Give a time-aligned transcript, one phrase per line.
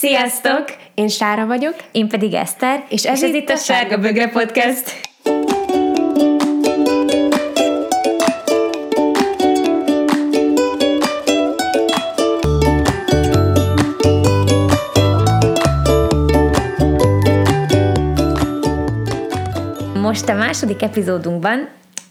[0.00, 0.64] Sziasztok!
[0.94, 1.74] Én Sára vagyok.
[1.92, 2.84] Én pedig Eszter.
[2.88, 5.00] És ez, és ez itt a Sárga Bögre Podcast.
[19.94, 21.68] Most a második epizódunkban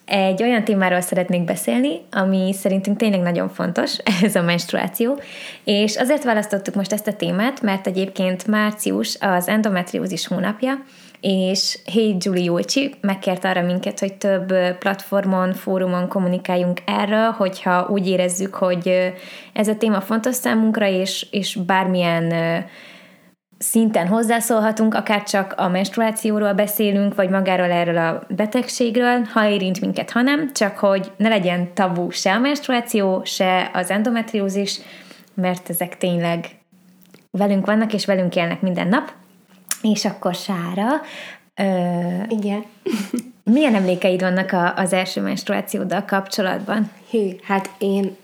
[0.08, 5.20] egy olyan témáról szeretnék beszélni, ami szerintünk tényleg nagyon fontos, ez a menstruáció,
[5.64, 10.84] és azért választottuk most ezt a témát, mert egyébként március az endometriózis hónapja,
[11.22, 18.08] és Hey Julie Julcsi megkért arra minket, hogy több platformon, fórumon kommunikáljunk erről, hogyha úgy
[18.08, 19.14] érezzük, hogy
[19.54, 22.34] ez a téma fontos számunkra, és, és bármilyen
[23.58, 30.12] szinten hozzászólhatunk, akár csak a menstruációról beszélünk, vagy magáról erről a betegségről, ha érint minket,
[30.12, 34.80] ha nem, csak hogy ne legyen tabu se a menstruáció, se az endometriózis,
[35.34, 36.46] mert ezek tényleg
[37.32, 39.12] velünk vannak, és velünk élnek minden nap.
[39.82, 41.02] És akkor Sára,
[41.56, 41.64] ö,
[42.28, 42.64] Igen.
[43.44, 46.92] milyen emlékeid vannak a, az első menstruációddal kapcsolatban?
[47.10, 48.16] Hű, hát én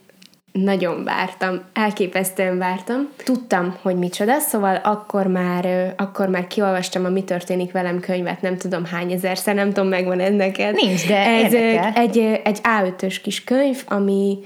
[0.54, 3.09] nagyon vártam, elképesztően vártam.
[3.23, 8.58] Tudtam, hogy micsoda, szóval akkor már, akkor már kiolvastam a Mi történik velem könyvet, nem
[8.58, 10.74] tudom hány ezerszer, nem tudom, megvan ez neked.
[10.74, 11.54] Nincs, de ez
[11.96, 14.40] egy, egy A5-ös kis könyv, ami,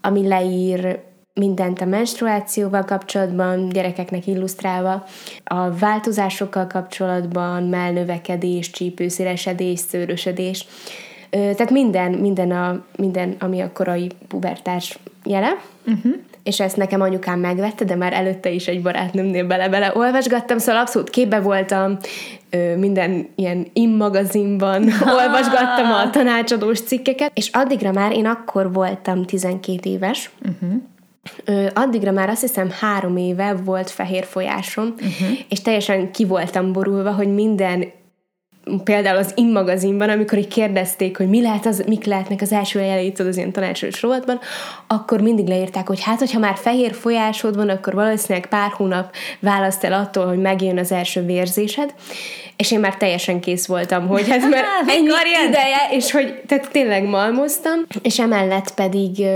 [0.00, 0.98] ami leír
[1.34, 5.04] mindent a menstruációval kapcsolatban, gyerekeknek illusztrálva,
[5.44, 10.66] a változásokkal kapcsolatban, melnövekedés, csípőszélesedés, szőrösödés,
[11.34, 16.12] tehát minden, minden, a, minden, ami a korai pubertás jele, uh-huh.
[16.42, 21.10] és ezt nekem anyukám megvette, de már előtte is egy barátnőmnél bele-bele olvasgattam, szóval abszolút
[21.10, 21.98] képbe voltam,
[22.76, 24.82] minden ilyen immagazinban
[25.20, 30.82] olvasgattam a tanácsadós cikkeket, és addigra már én akkor voltam 12 éves, uh-huh.
[31.44, 35.38] Ö, addigra már azt hiszem három éve volt fehér folyásom, uh-huh.
[35.48, 37.84] és teljesen ki voltam borulva, hogy minden
[38.84, 42.80] például az In magazinban, amikor így kérdezték, hogy mi lehet az, mik lehetnek az első
[42.80, 44.40] jelei az ilyen tanácsolós rovatban,
[44.86, 49.84] akkor mindig leírták, hogy hát, hogyha már fehér folyásod van, akkor valószínűleg pár hónap választ
[49.84, 51.94] el attól, hogy megjön az első vérzésed,
[52.56, 54.64] és én már teljesen kész voltam, hogy ez már
[54.96, 55.08] ennyi
[55.48, 59.26] ideje, és hogy tehát tényleg malmoztam, és emellett pedig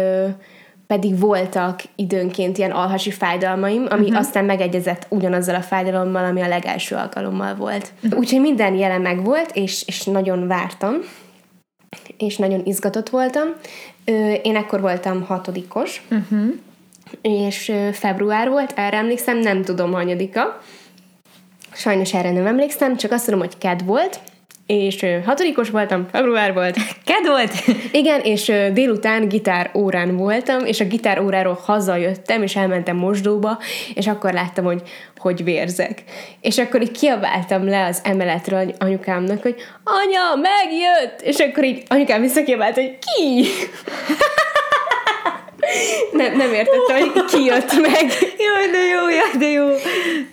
[0.89, 4.19] pedig voltak időnként ilyen alhasi fájdalmaim, ami uh-huh.
[4.19, 7.93] aztán megegyezett ugyanazzal a fájdalommal, ami a legelső alkalommal volt.
[8.03, 8.19] Uh-huh.
[8.19, 10.95] Úgyhogy minden jelen meg volt, és, és nagyon vártam,
[12.17, 13.49] és nagyon izgatott voltam.
[14.43, 16.55] Én ekkor voltam hatodikos, uh-huh.
[17.23, 20.61] és február volt, erre emlékszem, nem tudom hanyadika.
[21.73, 24.21] Sajnos erre nem emlékszem, csak azt tudom, hogy ked volt,
[24.69, 26.77] és hatodikos voltam, február volt.
[27.05, 27.53] Ked volt?
[27.93, 33.59] Igen, és délután gitár órán voltam, és a gitár óráról hazajöttem, és elmentem mosdóba,
[33.95, 34.83] és akkor láttam, hogy
[35.19, 36.03] hogy vérzek.
[36.41, 41.21] És akkor így kiabáltam le az emeletről anyukámnak, hogy anya, megjött!
[41.21, 43.47] És akkor így anyukám visszakiabált, hogy ki?
[46.13, 48.05] Nem, nem értettem, hogy ki jött meg.
[48.39, 49.67] Jaj, de jó, jaj, de jó.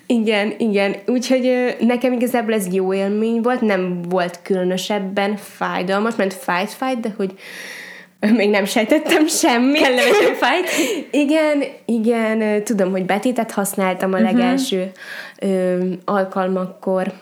[0.05, 0.95] Igen, igen.
[1.05, 7.13] Úgyhogy nekem igazából ez jó élmény volt, nem volt különösebben fájdalmas, mert fájt, fájt, de
[7.17, 7.33] hogy
[8.19, 9.79] még nem sejtettem semmi.
[9.79, 10.69] Kellemesen fájt?
[11.11, 14.25] igen, igen, tudom, hogy betétet használtam a mhm.
[14.25, 14.91] legelső
[15.41, 15.51] uh-huh.
[15.51, 17.13] ö, alkalmakkor,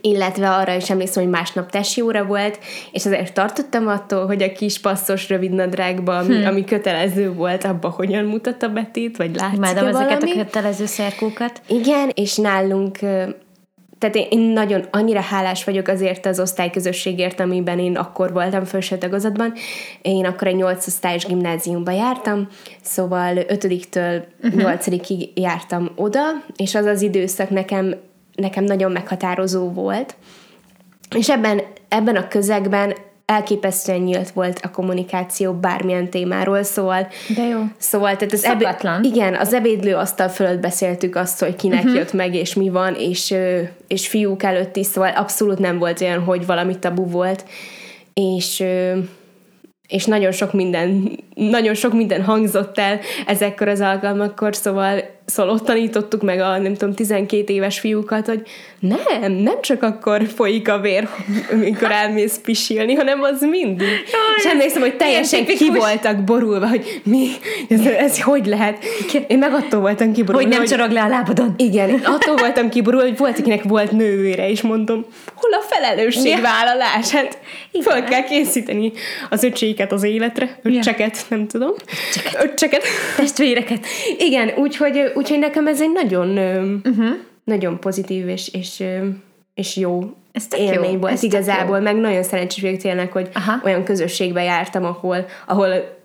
[0.00, 2.58] illetve arra is emlékszem, hogy másnap tesi óra volt,
[2.92, 6.46] és azért tartottam attól, hogy a kis passzos rövidnadrágban, ami, hmm.
[6.46, 11.60] ami kötelező volt, abba hogyan mutat a betét, vagy látszik Imádom ezeket a kötelező szerkókat.
[11.66, 12.98] Igen, és nálunk
[14.00, 18.98] tehát én, én nagyon annyira hálás vagyok azért az osztályközösségért, amiben én akkor voltam felső
[18.98, 19.52] tagozatban.
[20.02, 22.48] Én akkor egy 8 osztályos gimnáziumba jártam,
[22.82, 24.62] szóval 5-től uh-huh.
[24.62, 26.20] 8-ig jártam oda,
[26.56, 27.94] és az az időszak nekem
[28.40, 30.16] nekem nagyon meghatározó volt.
[31.16, 32.94] És ebben, ebben a közegben
[33.30, 37.08] elképesztően nyílt volt a kommunikáció bármilyen témáról, szóval...
[37.36, 37.60] De jó.
[37.78, 41.94] Szóval, tehát az ebéd, igen, az ebédlő asztal fölött beszéltük azt, hogy kinek uh-huh.
[41.94, 43.34] jött meg, és mi van, és,
[43.86, 47.44] és fiúk előtt is, szóval abszolút nem volt olyan, hogy valami tabu volt,
[48.14, 48.64] és
[49.90, 55.64] és nagyon sok minden, nagyon sok minden hangzott el ezekkor az alkalmakkor, szóval Szóval ott
[55.64, 58.42] tanítottuk meg a, nem tudom, 12 éves fiúkat, hogy
[58.80, 61.08] nem, nem csak akkor folyik a vér,
[61.52, 63.88] amikor elmész pisilni, hanem az mindig.
[63.88, 67.28] Jaj, és emlékszem, hogy teljesen ki voltak borulva, hogy mi,
[67.68, 68.84] ez, ez hogy lehet?
[69.26, 70.46] Én meg attól voltam kiborulva.
[70.46, 71.54] Hogy nem csorog le a lábadon.
[71.56, 75.04] Igen, attól voltam kiborulva, hogy volt, akinek volt nővére, és mondom,
[75.34, 77.10] hol a felelősségvállalás?
[77.10, 77.38] Hát
[77.70, 77.86] Igen.
[77.86, 78.92] fel kell készíteni
[79.30, 81.72] az öcséket az életre, öccseket, nem tudom.
[82.42, 82.82] Öccseket.
[83.16, 83.86] Testvéreket.
[84.18, 86.28] Igen, úgyhogy úgyhogy nekem ez egy nagyon,
[86.84, 87.16] uh-huh.
[87.44, 88.84] nagyon pozitív és, és,
[89.54, 90.98] és jó ez élmény jó.
[90.98, 93.60] volt ez igazából, meg nagyon szerencsés vagyok tényleg, hogy Aha.
[93.64, 95.98] olyan közösségbe jártam, ahol, ahol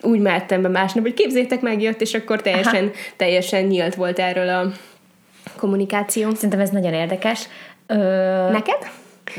[0.00, 2.92] úgy mehettem be másnap, hogy képzétek meg, jött, és akkor teljesen, Aha.
[3.16, 4.72] teljesen nyílt volt erről a
[5.56, 6.34] kommunikáció.
[6.34, 7.48] Szerintem ez nagyon érdekes.
[7.86, 7.96] Ö...
[8.50, 8.90] Neked?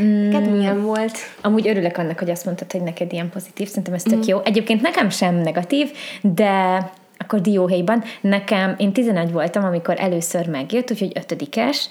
[0.02, 1.18] Mm, neked milyen volt?
[1.42, 3.68] Amúgy örülök annak, hogy azt mondtad, hogy neked ilyen pozitív.
[3.68, 4.28] Szerintem ez tök mm.
[4.28, 4.40] jó.
[4.44, 5.92] Egyébként nekem sem negatív,
[6.22, 6.92] de
[7.24, 8.04] akkor dióhéjban.
[8.22, 11.90] Nekem, én 11 voltam, amikor először megjött, úgyhogy ötödikes.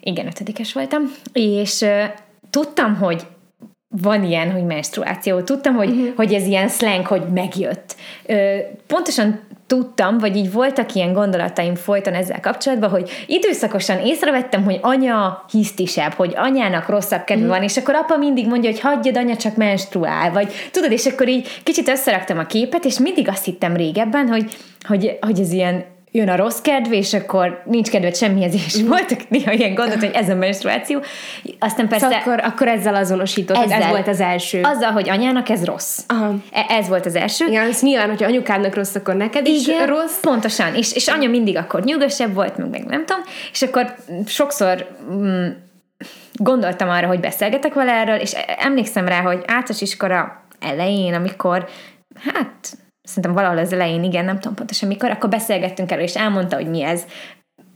[0.00, 1.02] Igen, ötödikes voltam.
[1.32, 1.84] És
[2.50, 3.26] tudtam, hogy
[3.88, 5.40] van ilyen, hogy menstruáció.
[5.40, 6.14] Tudtam, hogy, uh-huh.
[6.16, 7.96] hogy ez ilyen slang, hogy megjött.
[8.26, 8.56] Ö,
[8.86, 15.44] pontosan tudtam, vagy így voltak ilyen gondolataim folyton ezzel kapcsolatban, hogy időszakosan észrevettem, hogy anya
[15.50, 17.48] hisztisebb, hogy anyának rosszabb kedve mm.
[17.48, 21.28] van, és akkor apa mindig mondja, hogy hagyjad, anya csak menstruál, vagy tudod, és akkor
[21.28, 24.56] így kicsit összeraktam a képet, és mindig azt hittem régebben, hogy,
[24.86, 25.84] hogy, hogy ez ilyen
[26.18, 30.10] jön a rossz kedv, és akkor nincs kedved semmihez, és voltak néha ilyen gondot, hogy
[30.14, 31.02] ez a menstruáció.
[31.58, 32.04] Aztán persze...
[32.04, 34.60] Szóval akkor, akkor ezzel azonosított, ezzel, ez volt az első.
[34.62, 35.98] Azzal, hogy anyának ez rossz.
[36.06, 36.34] Aha.
[36.52, 37.46] E- ez volt az első.
[37.46, 40.20] Igen, ez nyilván, hogyha anyukádnak rossz, akkor neked is Igen, rossz.
[40.20, 40.74] pontosan.
[40.74, 43.22] És, és anya mindig akkor nyugosabb volt, meg, meg nem tudom.
[43.52, 43.94] És akkor
[44.26, 45.46] sokszor mm,
[46.34, 51.68] gondoltam arra, hogy beszélgetek vele erről, és emlékszem rá, hogy általános iskola elején, amikor
[52.32, 56.56] hát szerintem valahol az elején, igen, nem tudom pontosan mikor, akkor beszélgettünk erről, és elmondta,
[56.56, 57.02] hogy mi ez.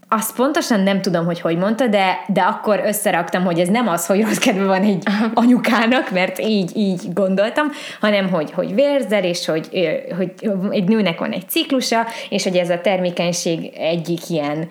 [0.08, 4.06] Azt pontosan nem tudom, hogy hogy mondta, de, de akkor összeraktam, hogy ez nem az,
[4.06, 5.02] hogy rossz kedve van egy
[5.34, 7.66] anyukának, mert így, így gondoltam,
[8.00, 9.68] hanem hogy, hogy vérzer, és hogy,
[10.16, 10.32] hogy
[10.70, 14.68] egy nőnek van egy ciklusa, és hogy ez a termékenység egyik ilyen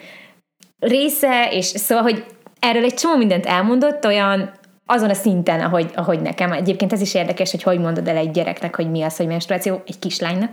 [0.80, 2.26] része, és szóval, hogy
[2.60, 4.52] erről egy csomó mindent elmondott, olyan
[4.92, 6.52] azon a szinten, ahogy, ahogy nekem.
[6.52, 9.82] Egyébként ez is érdekes, hogy hogy mondod el egy gyereknek, hogy mi az, hogy menstruáció,
[9.88, 10.50] egy kislánynak.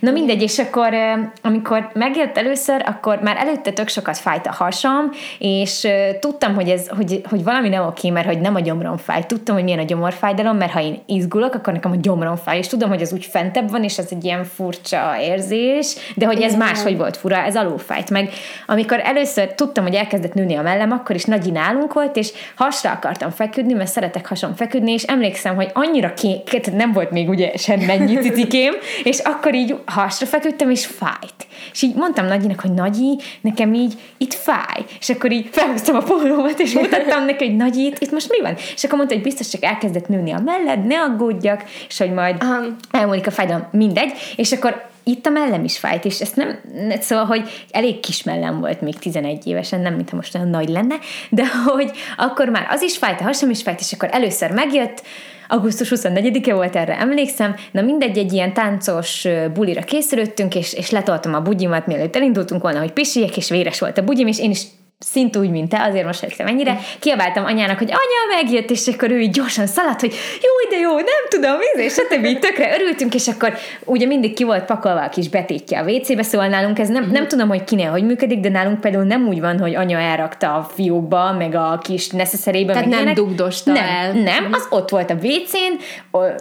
[0.00, 0.94] Na mindegy, és akkor
[1.42, 5.88] amikor megjött először, akkor már előtte tök sokat fájt a hasam, és
[6.20, 9.26] tudtam, hogy, ez, hogy, hogy valami nem oké, mert hogy nem a gyomrom fáj.
[9.26, 12.66] Tudtam, hogy milyen a gyomorfájdalom, mert ha én izgulok, akkor nekem a gyomrom fáj, és
[12.66, 16.54] tudom, hogy ez úgy fentebb van, és ez egy ilyen furcsa érzés, de hogy ez
[16.54, 18.10] máshogy volt fura, ez alulfájt.
[18.10, 18.30] Meg
[18.66, 22.90] amikor először tudtam, hogy elkezdett nőni a mellem, akkor is nagy nálunk volt, és hasra
[22.90, 26.42] akartam feküdni, mert szeretek hason feküdni, és emlékszem, hogy annyira ké,
[26.72, 27.52] nem volt még ugye
[27.86, 28.72] mennyi cicikém,
[29.04, 31.46] és akkor így hasra feküdtem, és fájt.
[31.72, 34.84] És így mondtam Nagyinak, hogy Nagyi, nekem így itt fáj.
[35.00, 38.40] És akkor így felhoztam a pólómat, és mutattam neki, hogy Nagyi, itt, itt most mi
[38.40, 38.54] van?
[38.74, 42.42] És akkor mondta, hogy biztos csak elkezdett nőni a melled, ne aggódjak, és hogy majd
[42.42, 42.76] um.
[42.90, 44.12] elmúlik a fájdalom, mindegy.
[44.36, 46.58] És akkor itt a mellem is fájt, és ezt nem,
[47.00, 50.94] szóval, hogy elég kis mellem volt még 11 évesen, nem mintha most olyan nagy lenne,
[51.30, 55.02] de hogy akkor már az is fájt, a hasam is fájt, és akkor először megjött,
[55.48, 61.34] augusztus 24-e volt, erre emlékszem, na mindegy, egy ilyen táncos bulira készülöttünk, és, és letoltam
[61.34, 64.62] a bugyimat, mielőtt elindultunk volna, hogy pisiek, és véres volt a bugyim, és én is
[64.98, 69.10] szint úgy, mint te, azért most emlékszem ennyire, kiabáltam anyának, hogy anya megjött, és akkor
[69.10, 72.24] ő így gyorsan szaladt, hogy jó, de jó, nem tudom, és stb.
[72.24, 73.52] Így tökre örültünk, és akkor
[73.84, 77.22] ugye mindig ki volt pakolva a kis betétje a WC-be, szóval nálunk ez nem, nem
[77.22, 77.26] mhm.
[77.26, 80.62] tudom, hogy kinél hogy működik, de nálunk például nem úgy van, hogy anya elrakta a
[80.74, 82.72] fiókba, meg a kis neszeszerébe.
[82.72, 84.12] Tehát nem dugdosta nem, el.
[84.12, 84.52] Nem, mhm.
[84.52, 85.80] az ott volt a WC-n,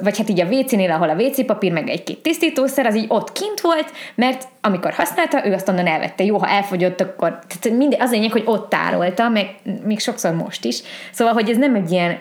[0.04, 3.32] vagy hát így a WC-nél, ahol a WC papír, meg egy-két tisztítószer, az így ott
[3.32, 6.24] kint volt, mert amikor használta, ő azt onnan elvette.
[6.24, 10.66] Jó, ha elfogyott, akkor tehát minden, az lényeg, hogy ott tárolta, meg még sokszor most
[10.66, 10.82] is.
[11.12, 12.20] Szóval, hogy ez nem egy ilyen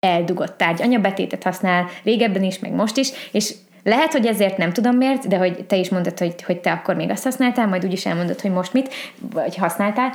[0.00, 0.82] eldugott tárgy.
[0.82, 5.28] Anya betétet használ régebben is, meg most is, és lehet, hogy ezért nem tudom miért,
[5.28, 8.40] de hogy te is mondtad, hogy, hogy te akkor még azt használtál, majd úgyis elmondod,
[8.40, 8.94] hogy most mit,
[9.32, 10.12] vagy használtál,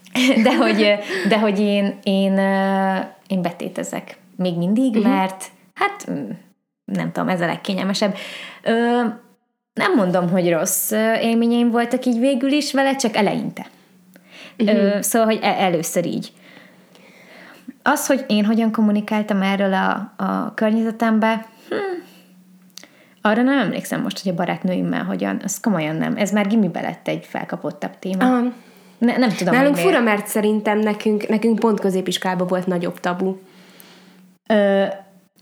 [0.44, 0.98] de hogy,
[1.28, 2.38] de hogy én, én,
[3.26, 5.12] én betétezek még mindig, uh-huh.
[5.12, 6.06] mert hát
[6.84, 8.14] nem tudom, ez a legkényelmesebb.
[8.62, 9.02] Ö,
[9.74, 13.66] nem mondom, hogy rossz élményeim voltak így végül is vele, csak eleinte.
[14.58, 15.00] Uh-huh.
[15.00, 16.32] Szóval, hogy e- először így.
[17.82, 22.02] Az, hogy én hogyan kommunikáltam erről a, a környezetembe, hm,
[23.20, 26.16] arra nem emlékszem most, hogy a barátnőimmel hogyan, az komolyan nem.
[26.16, 28.24] Ez már gimibe lett egy felkapottabb téma.
[28.24, 28.52] Uh-huh.
[28.98, 33.36] Ne, nem tudom, Nálunk fura, mert szerintem nekünk, nekünk pont középiskolában volt nagyobb tabu.
[34.48, 34.84] Ö,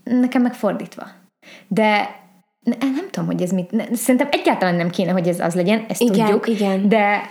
[0.03, 1.07] nekem meg fordítva.
[1.67, 2.20] De
[2.63, 3.71] nem tudom, hogy ez mit...
[3.71, 6.47] Ne, szerintem egyáltalán nem kéne, hogy ez az legyen, ezt igen, tudjuk.
[6.47, 6.89] Igen.
[6.89, 7.29] De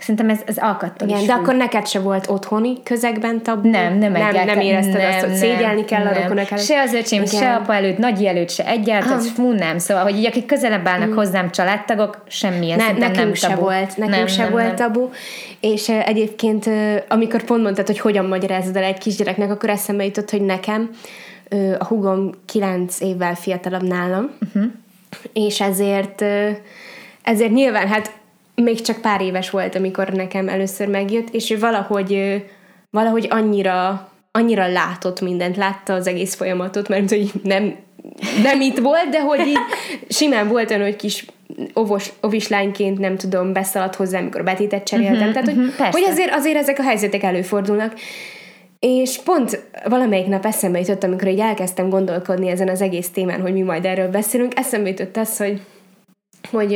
[0.00, 1.42] Szerintem ez, ez alkattól Igen, is de függ.
[1.42, 3.70] akkor neked se volt otthoni közegben tabu?
[3.70, 6.12] Nem, nem nem, nem érezted nem, azt, hogy szégyelni kell nem.
[6.12, 6.64] a rokonok előtt?
[6.64, 7.40] Se az öcsém, Igen.
[7.40, 9.24] se apa előtt, nagyi előtt, se egyáltalán, ah.
[9.24, 9.78] fú, nem.
[9.78, 11.14] Szóval, hogy így akik közelebb állnak mm.
[11.14, 13.60] hozzám családtagok, semmilyen nem, nekünk nem se tabu.
[13.60, 14.76] volt, nekünk nem, se nem, volt nem.
[14.76, 15.08] tabu.
[15.60, 20.04] És uh, egyébként, uh, amikor pont mondtad, hogy hogyan magyarázod el egy kisgyereknek, akkor eszembe
[20.04, 20.90] jutott, hogy nekem
[21.78, 24.70] a hugom kilenc évvel fiatalabb nálam, uh-huh.
[25.32, 26.24] és ezért
[27.22, 28.12] ezért nyilván hát
[28.54, 32.42] még csak pár éves volt, amikor nekem először megjött, és ő valahogy,
[32.90, 37.74] valahogy annyira, annyira látott mindent, látta az egész folyamatot, mert hogy nem,
[38.42, 39.58] nem itt volt, de hogy így
[40.08, 41.26] simán volt olyan, hogy kis
[41.72, 45.28] ovos, ovislányként nem tudom, beszaladt hozzá, amikor betétet cseréltem.
[45.28, 47.94] Uh-huh, Tehát, hogy, uh-huh, hogy azért, azért ezek a helyzetek előfordulnak.
[48.80, 53.52] És pont valamelyik nap eszembe jutott, amikor így elkezdtem gondolkodni ezen az egész témán, hogy
[53.52, 55.60] mi majd erről beszélünk, eszembe jutott az, hogy
[56.50, 56.68] hogy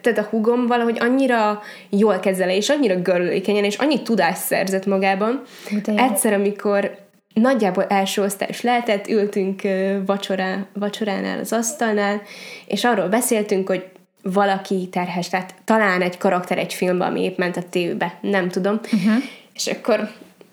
[0.00, 5.42] tehát a hugom valahogy annyira jól kezele, és annyira görülékenyen, és annyi tudást szerzett magában.
[5.84, 6.96] Egyszer, amikor
[7.34, 9.62] nagyjából első osztályos lehetett, ültünk
[10.06, 12.22] vacsorá, vacsoránál az asztalnál,
[12.66, 13.84] és arról beszéltünk, hogy
[14.22, 18.80] valaki terhes, tehát talán egy karakter egy filmben, ami épp ment a tévbe, nem tudom.
[18.84, 19.22] Uh-huh.
[19.54, 20.10] És akkor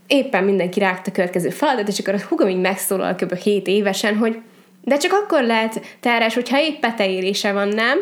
[0.08, 3.36] éppen mindenki rágta a következő feladat, és akkor a hugom így megszólal kb.
[3.36, 4.38] 7 évesen, hogy
[4.82, 8.00] de csak akkor lehet terhes, hogyha épp peteérése van, nem?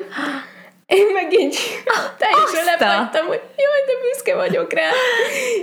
[0.86, 1.58] Én meg így
[2.18, 4.90] teljesen lefagytam, hogy jaj, de büszke vagyok rá.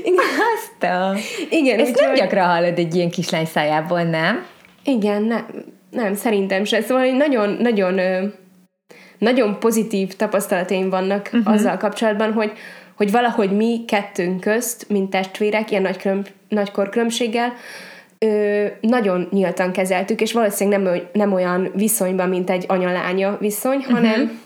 [0.02, 0.25] Igen.
[0.54, 1.14] Azt a...
[1.50, 4.46] Igen, Ezt úgy, nem gyakran hallod egy ilyen kislány szájából, nem?
[4.84, 5.46] Igen, nem,
[5.90, 6.80] nem, szerintem se.
[6.80, 8.00] Szóval nagyon, nagyon,
[9.18, 11.52] nagyon pozitív tapasztalataim vannak uh-huh.
[11.52, 12.52] azzal kapcsolatban, hogy,
[12.96, 17.52] hogy valahogy mi kettőnk közt, mint testvérek, ilyen nagy külön, nagykor különbséggel,
[18.18, 23.94] ö, nagyon nyíltan kezeltük, és valószínűleg nem, nem olyan viszonyban, mint egy anya-lánya viszony, uh-huh.
[23.94, 24.40] hanem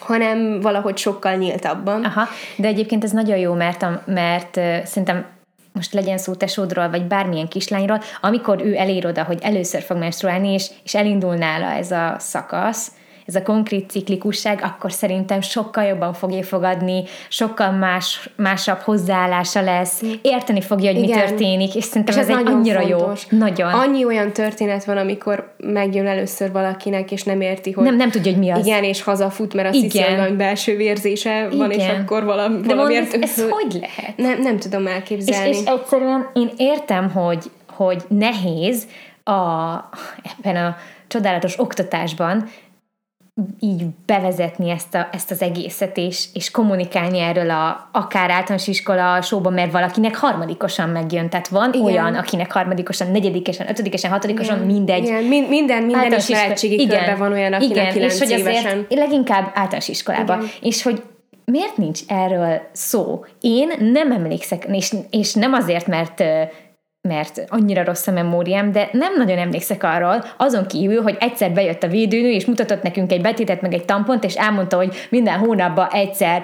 [0.00, 2.04] hanem valahogy sokkal nyíltabban.
[2.04, 5.26] Aha, de egyébként ez nagyon jó, mert, mert uh, szerintem
[5.72, 10.52] most legyen szó tesódról, vagy bármilyen kislányról, amikor ő elér oda, hogy először fog menstruálni,
[10.52, 12.92] és, és elindul nála ez a szakasz,
[13.26, 20.02] ez a konkrét ciklikusság, akkor szerintem sokkal jobban fogja fogadni, sokkal más, másabb hozzáállása lesz,
[20.22, 21.18] érteni fogja, hogy Igen.
[21.18, 23.26] mi történik, és szerintem és ez, ez egy annyira fontos.
[23.30, 23.38] jó.
[23.38, 23.72] Nagyon.
[23.72, 27.84] Annyi olyan történet van, amikor megjön először valakinek, és nem érti, hogy...
[27.84, 28.66] Nem, nem tudja, hogy mi az.
[28.66, 29.90] Igen, és hazafut, mert azt Igen.
[29.90, 31.90] hiszi, hogy valami belső vérzése van, Igen.
[31.90, 33.14] és akkor valami, De valamiért...
[33.14, 34.16] Ez, ez hogy lehet?
[34.16, 35.48] Nem, nem tudom elképzelni.
[35.48, 38.86] És, és egyszerűen én értem, hogy, hogy nehéz
[39.24, 39.32] a,
[40.38, 40.76] ebben a
[41.06, 42.48] csodálatos oktatásban
[43.60, 49.22] így bevezetni ezt, a, ezt az egészet, és, és kommunikálni erről a, akár általános iskola
[49.22, 51.28] sóban, mert valakinek harmadikosan megjön.
[51.28, 51.84] Tehát van Igen.
[51.84, 54.66] olyan, akinek harmadikosan, negyedikesen, ötödikesen, hatodikosan, Igen.
[54.66, 55.04] mindegy.
[55.04, 55.24] Igen.
[55.24, 56.98] Min- minden, minden ismeretségi Igen.
[56.98, 57.92] körben van olyan, akinek Igen.
[57.92, 58.64] kilenc és hogy évesen.
[58.64, 60.38] azért leginkább általános iskolában.
[60.38, 60.50] Igen.
[60.60, 61.02] És hogy
[61.44, 63.24] miért nincs erről szó?
[63.40, 66.22] Én nem emlékszek, és, és nem azért, mert
[67.08, 71.82] mert annyira rossz a memóriám, de nem nagyon emlékszek arról, azon kívül, hogy egyszer bejött
[71.82, 75.88] a védőnő, és mutatott nekünk egy betétet, meg egy tampont, és elmondta, hogy minden hónapban
[75.90, 76.42] egyszer,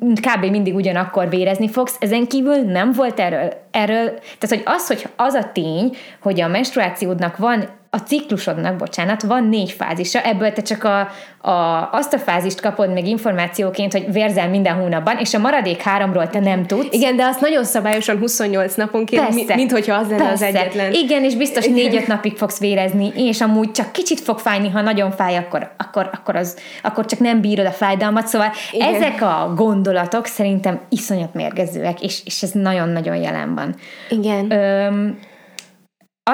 [0.00, 0.44] kb.
[0.50, 1.96] mindig ugyanakkor vérezni fogsz.
[2.00, 4.04] Ezen kívül nem volt erről, erről
[4.38, 9.48] tehát hogy az, hogy az a tény, hogy a menstruációdnak van a ciklusodnak, bocsánat, van
[9.48, 11.08] négy fázisa, ebből te csak a,
[11.48, 16.28] a, azt a fázist kapod meg információként, hogy vérzel minden hónapban, és a maradék háromról
[16.28, 16.94] te nem tudsz.
[16.94, 19.54] Igen, de azt nagyon szabályosan 28 naponként, Persze.
[19.54, 20.46] mint hogyha az lenne Persze.
[20.46, 20.92] az egyetlen.
[20.92, 25.10] Igen, és biztos négy-öt napig fogsz vérezni, és amúgy csak kicsit fog fájni, ha nagyon
[25.10, 28.26] fáj, akkor, akkor, akkor, az, akkor csak nem bírod a fájdalmat.
[28.26, 28.94] Szóval Igen.
[28.94, 33.74] ezek a gondolatok szerintem iszonyat mérgezőek, és, és ez nagyon-nagyon jelen van.
[34.08, 34.50] Igen.
[34.50, 35.18] Öm,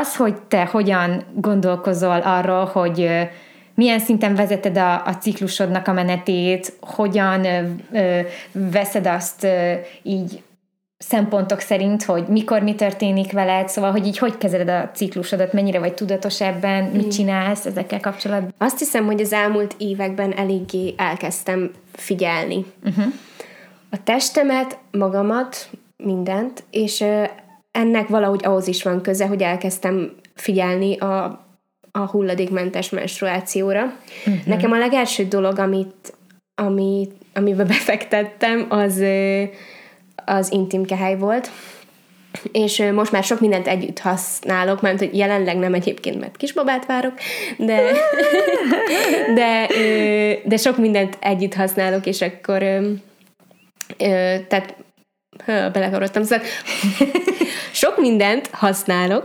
[0.00, 3.10] az, hogy te hogyan gondolkozol arról, hogy
[3.74, 7.44] milyen szinten vezeted a, a ciklusodnak a menetét, hogyan
[7.92, 8.20] ö,
[8.52, 9.72] veszed azt ö,
[10.02, 10.42] így
[10.98, 15.78] szempontok szerint, hogy mikor mi történik veled, szóval, hogy így hogy kezeled a ciklusodat, mennyire
[15.78, 18.54] vagy tudatos ebben, mit csinálsz ezekkel kapcsolatban?
[18.58, 22.64] Azt hiszem, hogy az elmúlt években eléggé elkezdtem figyelni.
[22.84, 23.04] Uh-huh.
[23.90, 27.04] A testemet, magamat, mindent, és
[27.76, 31.24] ennek valahogy ahhoz is van köze, hogy elkezdtem figyelni a,
[31.92, 33.82] a hulladékmentes menstruációra.
[34.26, 34.44] Uh-huh.
[34.46, 36.12] Nekem a legelső dolog, amit,
[36.54, 39.02] amit, amiben befektettem, az,
[40.24, 41.50] az intim kehely volt,
[42.52, 47.14] és most már sok mindent együtt használok, mert hogy jelenleg nem egyébként, mert kisbabát várok,
[47.56, 47.80] de,
[49.34, 49.66] de,
[50.44, 52.58] de sok mindent együtt használok, és akkor
[54.48, 54.74] tehát
[55.46, 56.46] belekarodtam, szóval
[57.72, 59.24] sok mindent használok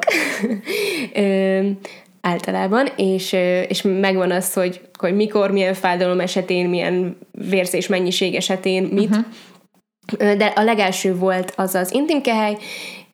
[2.22, 3.34] általában, és,
[3.68, 9.10] és megvan az, hogy, hogy mikor, milyen fájdalom esetén, milyen vérzés mennyiség esetén, mit.
[9.10, 9.25] Uh-huh.
[10.38, 12.58] De a legelső volt az az intimkehely,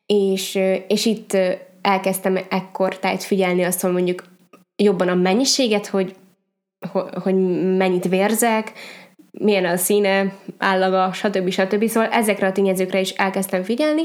[0.06, 1.38] és, és itt
[1.82, 4.24] elkezdtem ekkor tájt figyelni azt, hogy mondjuk
[4.76, 6.16] jobban a mennyiséget, hogy,
[7.24, 7.36] hogy
[7.78, 8.72] mennyit vérzek,
[9.40, 11.50] milyen a színe, állaga, stb.
[11.50, 11.88] stb.
[11.88, 14.04] Szóval ezekre a tényezőkre is elkezdtem figyelni,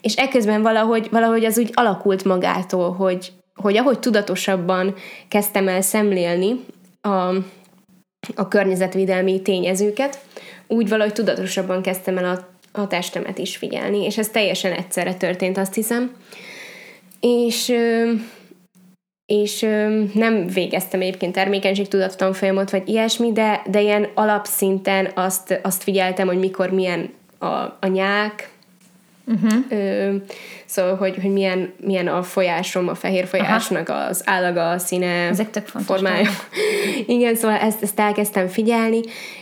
[0.00, 4.94] és ekközben valahogy, valahogy az úgy alakult magától, hogy, hogy ahogy tudatosabban
[5.28, 6.60] kezdtem el szemlélni
[7.00, 7.34] a,
[8.34, 10.18] a környezetvédelmi tényezőket,
[10.66, 12.48] úgy valahogy tudatosabban kezdtem el a,
[12.80, 16.16] a testemet is figyelni, és ez teljesen egyszerre történt, azt hiszem.
[17.20, 17.72] És
[19.30, 19.60] és
[20.14, 26.38] nem végeztem egyébként termékenységtudattalan folyamot, vagy ilyesmi, de, de ilyen alapszinten azt, azt figyeltem, hogy
[26.38, 27.46] mikor milyen a,
[27.80, 28.50] a nyák,
[29.26, 29.52] uh-huh.
[29.68, 30.14] ö,
[30.66, 34.06] szóval, hogy, hogy milyen, milyen a folyásom, a fehér folyásnak Aha.
[34.06, 36.30] az állaga, a színe, Ezek tök formája.
[37.06, 39.00] Igen, szóval ezt, ezt elkezdtem figyelni,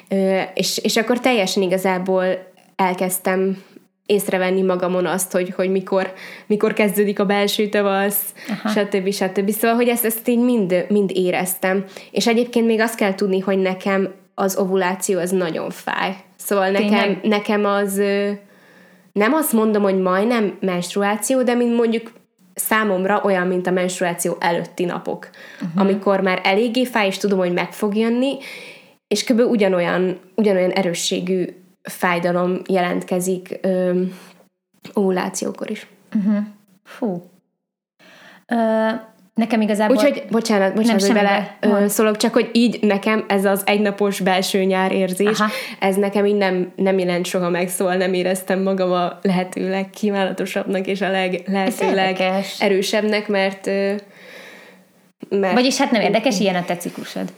[0.08, 2.24] ö, és, és akkor teljesen igazából
[2.76, 3.62] elkezdtem
[4.08, 6.12] észrevenni magamon azt, hogy, hogy mikor,
[6.46, 8.68] mikor kezdődik a belső tavasz, Aha.
[8.68, 9.12] stb.
[9.12, 9.50] stb.
[9.50, 11.84] Szóval, hogy ezt, ezt így mind, mind éreztem.
[12.10, 16.16] És egyébként még azt kell tudni, hogy nekem az ovuláció az nagyon fáj.
[16.36, 18.02] Szóval nekem, nekem az
[19.12, 22.12] nem azt mondom, hogy majdnem menstruáció, de mint mondjuk
[22.54, 25.80] számomra olyan, mint a menstruáció előtti napok, uh-huh.
[25.80, 28.36] amikor már eléggé fáj, és tudom, hogy meg fog jönni,
[29.08, 29.40] és kb.
[29.40, 31.46] ugyanolyan, ugyanolyan erősségű
[31.88, 34.02] fájdalom jelentkezik ö,
[34.92, 35.86] ovulációkor is.
[36.14, 36.36] Uh-huh.
[36.84, 37.30] Fú.
[38.46, 38.88] Ö,
[39.34, 39.96] nekem igazából...
[39.96, 44.62] Úgyhogy, bocsánat, bocsánat, hogy bele ö, szólok, csak hogy így nekem ez az egynapos belső
[44.62, 45.50] nyár érzés, Aha.
[45.80, 50.86] ez nekem így nem, nem jelent soha meg, szóval nem éreztem magam a lehető legkívánatosabbnak
[50.86, 53.66] és a leg, lehető legerősebbnek, mert,
[55.28, 55.54] mert...
[55.54, 57.32] Vagyis hát nem érdekes, ilyen a te ciklusod.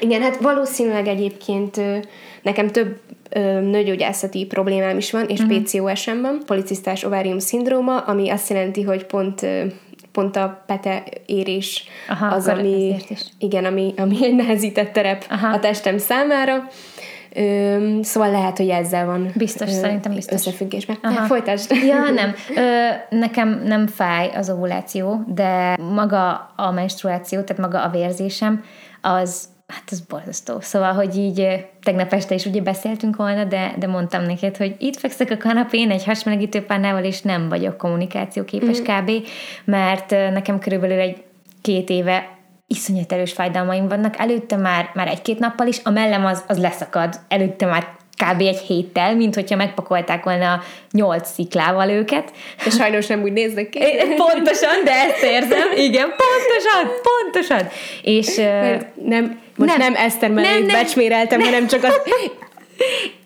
[0.00, 1.80] Igen, hát valószínűleg egyébként
[2.42, 3.00] nekem több
[3.60, 5.62] nőgyógyászati problémám is van, és uh-huh.
[5.62, 9.46] PCOS-em van, policisztás ovárium szindróma, ami azt jelenti, hogy pont
[10.12, 12.96] pont a pete érés Aha, az, ami,
[13.38, 15.48] igen, ami, ami egy nehezített terep Aha.
[15.48, 16.68] a testem számára.
[17.34, 20.34] Ö, szóval lehet, hogy ezzel van Biztos, ö, szerintem biztos.
[20.34, 20.96] Összefüggésben.
[21.02, 21.24] Aha.
[21.24, 21.72] Folytasd.
[21.86, 22.34] Ja, nem.
[22.56, 28.64] Ö, nekem nem fáj az ovuláció, de maga a menstruáció, tehát maga a vérzésem,
[29.00, 30.60] az hát ez borzasztó.
[30.60, 34.96] Szóval, hogy így tegnap este is ugye beszéltünk volna, de, de mondtam neked, hogy itt
[34.96, 38.82] fekszek a kanapén egy hasmelegítő pannával, és nem vagyok kommunikációképes mm.
[38.82, 39.10] kb,
[39.64, 41.22] mert nekem körülbelül egy
[41.62, 44.18] két éve iszonyat erős fájdalmaim vannak.
[44.18, 47.20] Előtte már, már egy-két nappal is, a mellem az, az leszakad.
[47.28, 48.40] Előtte már kb.
[48.40, 52.32] egy héttel, mint hogyha megpakolták volna nyolc sziklával őket.
[52.64, 53.78] De sajnos nem úgy néznek ki.
[54.26, 55.68] Pontosan, de ezt érzem.
[55.76, 57.68] Igen, pontosan, pontosan.
[58.02, 58.36] És
[59.04, 62.00] nem, most nem, nem Eszter mellé becsméreltem, hanem csak az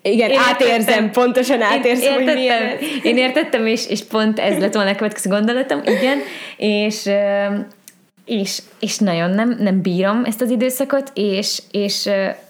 [0.01, 1.11] igen, én átérzem, értettem.
[1.11, 2.77] pontosan átérzem, én hogy milyen.
[3.03, 6.19] Én értettem, és, és pont ez lett volna a következő gondolatom, igen,
[6.57, 7.09] és,
[8.25, 12.09] és, és nagyon nem, nem bírom ezt az időszakot, és, és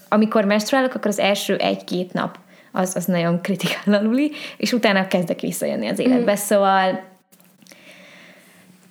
[0.10, 2.38] amikor menstruálok, akkor az első egy-két nap
[2.72, 6.36] az, az nagyon kritikál aluli, és utána kezdek visszajönni az életbe, mm.
[6.36, 7.04] szóval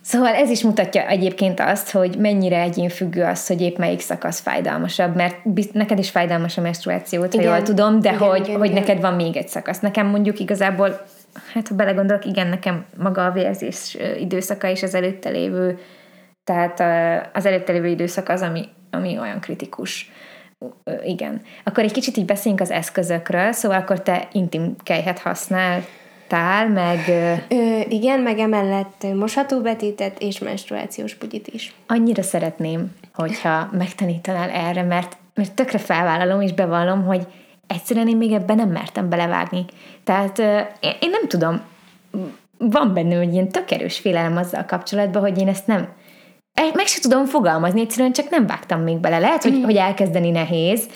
[0.02, 4.40] Szóval ez is mutatja egyébként azt, hogy mennyire egyén függő az, hogy épp melyik szakasz
[4.40, 5.36] fájdalmasabb, mert
[5.72, 8.80] neked is fájdalmas a menstruációt, ha jól tudom, de igen, hogy, igen, hogy igen.
[8.80, 9.80] neked van még egy szakasz.
[9.80, 11.02] Nekem mondjuk igazából,
[11.52, 15.78] hát ha belegondolok, igen, nekem maga a vérzés időszaka és az előtte lévő,
[16.44, 16.80] tehát
[17.32, 20.10] az előtte lévő időszak az, ami, ami olyan kritikus.
[21.04, 21.40] Igen.
[21.64, 25.82] Akkor egy kicsit így beszéljünk az eszközökről, szóval akkor te intim kejhet használ,
[26.26, 26.98] tál, meg...
[27.08, 31.74] Ö, igen, meg emellett mosható betétet és menstruációs bugyit is.
[31.87, 37.26] Annyira szeretném, hogyha megtanítanál erre, mert, mert tökre felvállalom és bevallom, hogy
[37.66, 39.64] egyszerűen én még ebben nem mertem belevágni.
[40.04, 40.38] Tehát
[40.80, 41.61] én nem tudom,
[42.58, 45.88] van bennem egy ilyen tök erős félelem azzal kapcsolatban, hogy én ezt nem,
[46.74, 49.18] meg se tudom fogalmazni, egyszerűen csak nem vágtam még bele.
[49.18, 49.62] Lehet, hogy, mm.
[49.62, 50.88] hogy elkezdeni nehéz,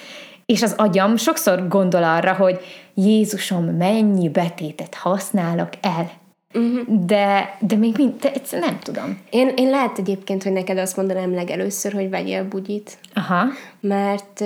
[0.46, 2.60] és az agyam sokszor gondol arra, hogy
[2.98, 6.10] Jézusom, mennyi betétet használok el.
[6.54, 7.04] Uh-huh.
[7.06, 9.20] De, de még mind, de egyszerűen nem tudom.
[9.30, 12.98] Én, én lehet egyébként, hogy neked azt mondanám legelőször, hogy vegyél bugyit.
[13.14, 13.44] Aha.
[13.80, 14.44] Mert,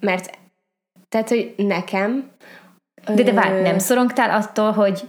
[0.00, 0.38] mert
[1.08, 2.30] tehát, hogy nekem...
[3.14, 5.00] De, de várj, nem szorongtál attól, hogy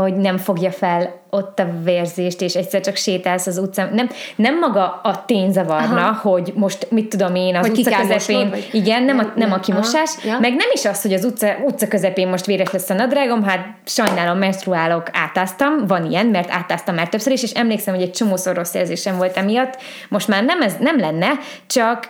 [0.00, 3.94] hogy nem fogja fel ott a vérzést, és egyszer csak sétálsz az utcán.
[3.94, 6.28] Nem, nem maga a tény zavarna, Aha.
[6.30, 8.68] hogy most mit tudom én az hogy utca közepén, vagy?
[8.72, 10.38] igen, nem, nem, a, nem, a kimosás, ja.
[10.38, 13.66] meg nem is az, hogy az utca, utca közepén most véres lesz a nadrágom, hát
[13.84, 18.54] sajnálom, menstruálok, átáztam, van ilyen, mert átáztam már többször is, és emlékszem, hogy egy csomószor
[18.54, 19.76] rossz érzésem volt emiatt,
[20.08, 21.28] most már nem ez nem lenne,
[21.66, 22.08] csak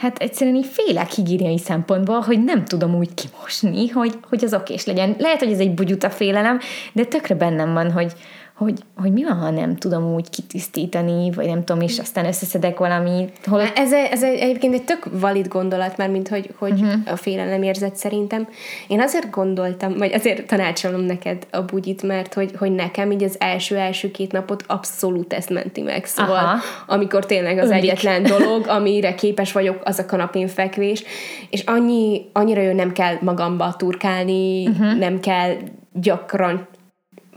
[0.00, 4.84] hát egyszerűen így félek higiéniai szempontból, hogy nem tudom úgy kimosni, hogy, hogy az okés
[4.84, 5.14] legyen.
[5.18, 6.58] Lehet, hogy ez egy bugyuta félelem,
[6.92, 8.12] de tökre bennem van, hogy,
[8.60, 12.78] hogy, hogy mi van, ha nem tudom úgy kitisztítani, vagy nem tudom, és aztán összeszedek
[12.78, 13.38] valamit.
[13.46, 13.60] Hol...
[13.60, 16.92] Ez, ez egy, egyébként egy tök valid gondolat, már mint hogy, hogy uh-huh.
[17.06, 18.48] a félelem érzet szerintem.
[18.88, 23.36] Én azért gondoltam, vagy azért tanácsolom neked a bugyit, mert hogy, hogy nekem így az
[23.38, 26.04] első-első két napot abszolút ezt menti meg.
[26.04, 26.58] Szóval, Aha.
[26.86, 27.82] amikor tényleg az Öndik.
[27.82, 31.02] egyetlen dolog, amire képes vagyok, az a kanapén fekvés,
[31.50, 34.98] és annyi, annyira jó nem kell magamba turkálni, uh-huh.
[34.98, 35.56] nem kell
[35.92, 36.68] gyakran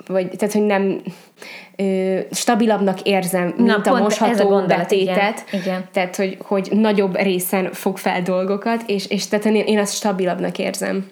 [0.08, 1.02] vagy tehát, hogy nem
[1.76, 5.44] ö, stabilabbnak érzem, mint Na, a mosható a gondolat, betétet.
[5.48, 5.86] Igen, igen.
[5.92, 10.58] Tehát, hogy, hogy nagyobb részen fog fel dolgokat, és, és tehát én, én azt stabilabbnak
[10.58, 11.06] érzem.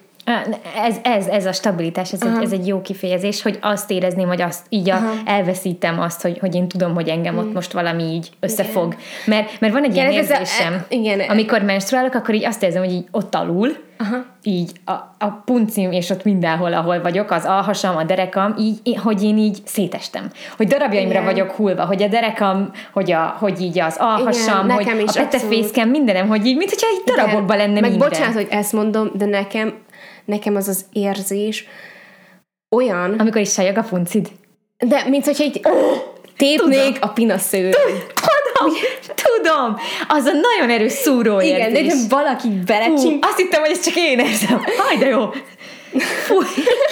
[0.76, 4.42] Ez, ez, ez a stabilitás, ez egy, ez egy jó kifejezés, hogy azt érezném, hogy
[4.42, 7.52] azt így a, elveszítem azt, hogy, hogy én tudom, hogy engem ott mm.
[7.52, 8.96] most valami így összefog.
[9.26, 11.20] Mert, mert van egy igen, ilyen érzésem, a, igen.
[11.20, 14.24] amikor menstruálok, akkor így azt érzem, hogy így ott alul, Aha.
[14.42, 19.22] így a, a puncim, és ott mindenhol, ahol vagyok, az alhasam, a derekam, így, hogy
[19.22, 20.30] én így szétestem.
[20.56, 21.24] Hogy darabjaimra Igen.
[21.24, 25.88] vagyok hullva, hogy a derekam, hogy, a, hogy így az alhasam, Igen, hogy a petefészkem,
[25.88, 28.08] mindenem, hogy így, mint hogyha így darabokban lenne Meg minden.
[28.08, 29.74] bocsánat, hogy ezt mondom, de nekem
[30.24, 31.66] nekem az az érzés
[32.76, 33.18] olyan...
[33.18, 34.28] Amikor is sajog a puncid.
[34.78, 35.96] De, mint hogyha így oh,
[36.36, 36.98] tépnék tudom.
[37.00, 37.74] a pinaszőr.
[37.74, 37.98] Tudom,
[39.24, 39.76] tudom.
[40.08, 43.24] Az a nagyon erős szúró Igen, de valaki belecsink.
[43.24, 44.64] Azt hittem, hogy ez csak én érzem.
[44.78, 45.30] Haj, de jó.
[45.98, 46.44] Fúj,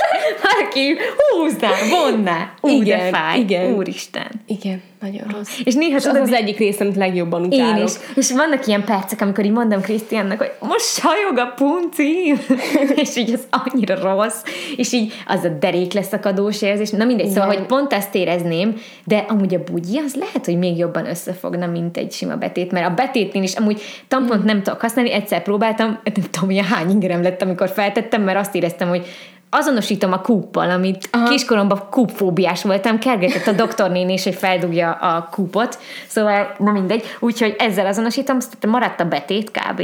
[0.42, 2.52] valaki húzná, vonná.
[2.61, 3.38] Ú, igen, de fáj.
[3.38, 3.74] Igen.
[3.74, 4.30] Úristen.
[4.46, 5.58] Igen, nagyon rossz.
[5.64, 7.78] És néha az az egyik részem, amit legjobban utálok.
[7.78, 7.92] Én is.
[8.14, 12.34] És vannak ilyen percek, amikor így mondom Krisztiánnak, hogy most sajog a punci,
[13.02, 14.42] és így az annyira rossz,
[14.76, 16.90] és így az a derék leszakadós érzés.
[16.90, 17.52] Na mindegy, szóval, igen.
[17.52, 21.66] szóval, hogy pont ezt érezném, de amúgy a bugyi az lehet, hogy még jobban összefogna,
[21.66, 24.46] mint egy sima betét, mert a betétnél is amúgy tampont mm.
[24.46, 28.54] nem tudok használni, egyszer próbáltam, nem tudom, hogy hány ingerem lett, amikor feltettem, mert azt
[28.54, 29.06] éreztem, hogy
[29.50, 31.28] azonosítom a kúppal, amit Aha.
[31.28, 37.54] kiskoromban kúpfóbiás voltam, kergetett a doktornéni is, hogy feldugja a kúpot, szóval na mindegy, úgyhogy
[37.58, 39.82] ezzel azonosítom, maradt a betét kb.,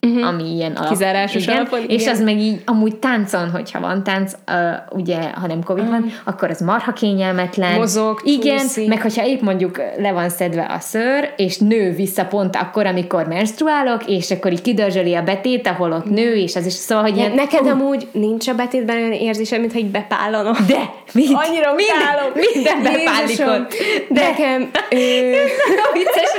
[0.00, 0.26] uh-huh.
[0.26, 0.90] ami ilyen alap.
[0.90, 1.80] Kizárásos igen, alapon.
[1.88, 2.14] És igen.
[2.14, 6.00] az meg így amúgy táncon, hogyha van tánc, uh, ugye, ha nem Covid uh-huh.
[6.00, 7.78] van, akkor az marha kényelmetlen.
[7.78, 8.88] Mozog, Igen, csúszik.
[8.88, 13.26] meg hogyha épp mondjuk le van szedve a szőr, és nő vissza pont akkor, amikor
[13.26, 17.16] menstruálok, és akkor így kidörzsöli a betét, ahol ott nő, és az is szóval, hogy
[17.16, 20.58] ilyen, Neked uh, amúgy nincs a betétben olyan érzése, mintha így bepállanak.
[20.58, 20.90] De!
[21.12, 21.26] Mit?
[21.32, 21.74] Annyira.
[21.74, 23.74] Minden, minden bepállikott.
[24.08, 24.70] De nekem...
[24.90, 24.96] Ö...
[25.98, 26.30] vicces,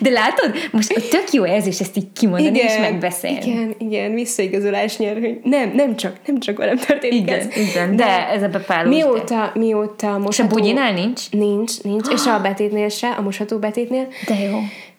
[0.00, 0.54] de látod?
[0.70, 2.66] Most tök jó érzés ezt így kimondani, Igen.
[2.66, 3.46] és meg beszélni.
[3.46, 7.56] Igen, igen, visszaigazolás nyer, hogy nem, nem csak, nem csak velem történik igen, ez.
[7.56, 8.94] Igen, de, de ez a bepálós.
[8.94, 10.30] Mióta, mióta mosható...
[10.30, 11.30] És a bugyinál nincs?
[11.30, 14.06] Nincs, nincs, és a betétnél se, a mosható betétnél.
[14.26, 14.58] De jó.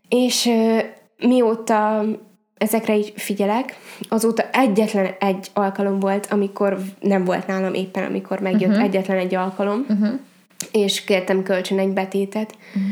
[0.09, 0.79] És uh,
[1.27, 2.05] mióta
[2.57, 3.77] ezekre így figyelek,
[4.09, 8.83] azóta egyetlen egy alkalom volt, amikor nem volt nálam éppen, amikor megjött uh-huh.
[8.83, 10.09] egyetlen egy alkalom, uh-huh.
[10.71, 12.91] és kértem kölcsön egy betétet, uh-huh.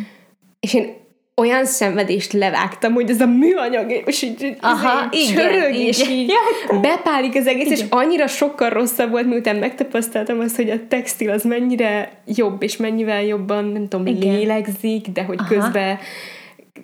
[0.59, 0.93] és én
[1.41, 5.87] olyan szenvedést levágtam, hogy ez a műanyag, és így Aha, igen, csörög, igen.
[5.87, 6.79] és így ja.
[6.89, 7.77] bepálik az egész, igen.
[7.77, 12.77] és annyira sokkal rosszabb volt, miután megtapasztaltam azt, hogy a textil az mennyire jobb, és
[12.77, 14.35] mennyivel jobban, nem tudom, igen.
[14.35, 15.47] lélegzik, de hogy Aha.
[15.47, 15.97] közben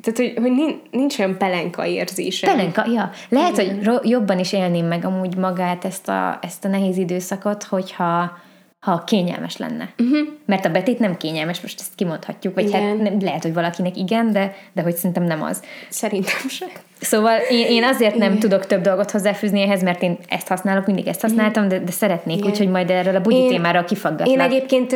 [0.01, 2.47] tehát, hogy, hogy nincs olyan pelenka érzése.
[2.47, 3.09] Pelenka, ja.
[3.29, 3.85] Lehet, Igen.
[3.85, 8.37] hogy jobban is élném meg amúgy magát ezt a, ezt a nehéz időszakot, hogyha
[8.83, 9.89] ha kényelmes lenne.
[9.99, 10.27] Uh-huh.
[10.45, 12.97] Mert a betét nem kényelmes, most ezt kimondhatjuk, vagy hát igen.
[12.97, 15.61] hát nem, lehet, hogy valakinek igen, de, de hogy szerintem nem az.
[15.89, 16.69] Szerintem sem.
[16.99, 18.39] Szóval én, én azért nem igen.
[18.39, 22.45] tudok több dolgot hozzáfűzni ehhez, mert én ezt használok, mindig ezt használtam, de, de szeretnék,
[22.45, 24.27] úgyhogy majd erről a bugyi én, témára kifaggatlak.
[24.27, 24.93] Én egyébként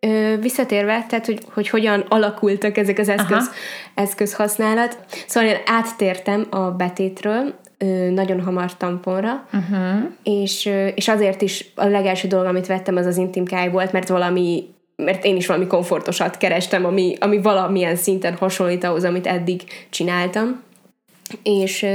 [0.00, 3.50] ö, visszatérve, tehát hogy, hogy hogyan alakultak ezek az eszköz,
[3.94, 4.98] eszközhasználat.
[5.26, 7.54] Szóval én áttértem a betétről,
[8.10, 10.10] nagyon hamar tamponra, uh-huh.
[10.22, 14.74] és, és azért is a legelső dolog, amit vettem, az az intimkáj volt, mert valami
[14.96, 20.62] mert én is valami komfortosat kerestem, ami, ami valamilyen szinten hasonlít ahhoz, amit eddig csináltam,
[21.42, 21.86] és,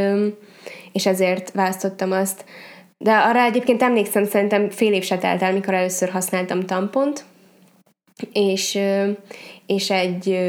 [0.92, 2.46] és ezért választottam azt.
[2.98, 7.26] De arra egyébként emlékszem, szerintem fél év se telt el, mikor először használtam tampont,
[8.34, 8.80] és,
[9.66, 10.40] és egy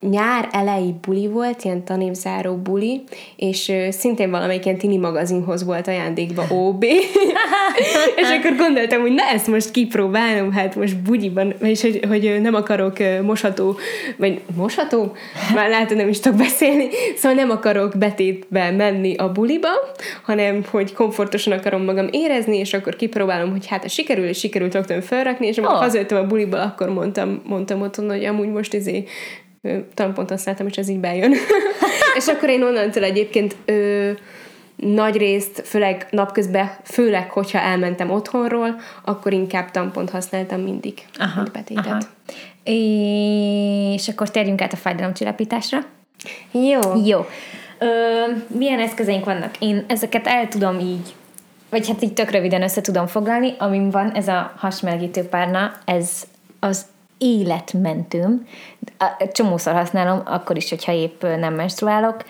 [0.00, 3.02] nyár elejé buli volt, ilyen tanévzáró buli,
[3.36, 6.84] és szintén valamelyik ilyen tini magazinhoz volt ajándékba OB,
[8.20, 12.54] és akkor gondoltam, hogy na ezt most kipróbálom, hát most bugyiban, és hogy, hogy nem
[12.54, 13.76] akarok mosható,
[14.16, 15.16] vagy mosható?
[15.54, 19.68] Már látod, nem is tudok beszélni, szóval nem akarok betétbe menni a buliba,
[20.22, 24.74] hanem hogy komfortosan akarom magam érezni, és akkor kipróbálom, hogy hát a sikerül, és sikerült
[24.74, 25.82] rögtön felrakni, és amikor oh.
[25.82, 29.04] hazajöttem a buliba, akkor mondtam, mondtam otthon, hogy amúgy most izé
[29.94, 31.32] tampont használtam, és ez így bejön.
[32.18, 34.10] és akkor én onnantól egyébként ö,
[34.76, 41.52] nagy részt, főleg napközben, főleg, hogyha elmentem otthonról, akkor inkább tampont használtam mindig, aha, mint
[41.52, 41.86] betétet.
[41.86, 42.00] Aha.
[43.94, 45.78] És akkor térjünk át a fájdalomcsillapításra.
[46.50, 46.80] Jó.
[47.04, 47.26] Jó.
[47.78, 47.86] Ö,
[48.46, 49.54] milyen eszközeink vannak?
[49.58, 51.14] Én ezeket el tudom így,
[51.70, 53.54] vagy hát így tök röviden össze tudom foglalni.
[53.58, 56.26] Amim van, ez a hasmelegítő párna, ez
[56.60, 56.86] az
[57.18, 58.46] életmentőm.
[59.32, 62.24] Csomószor használom, akkor is, hogyha épp nem menstruálok.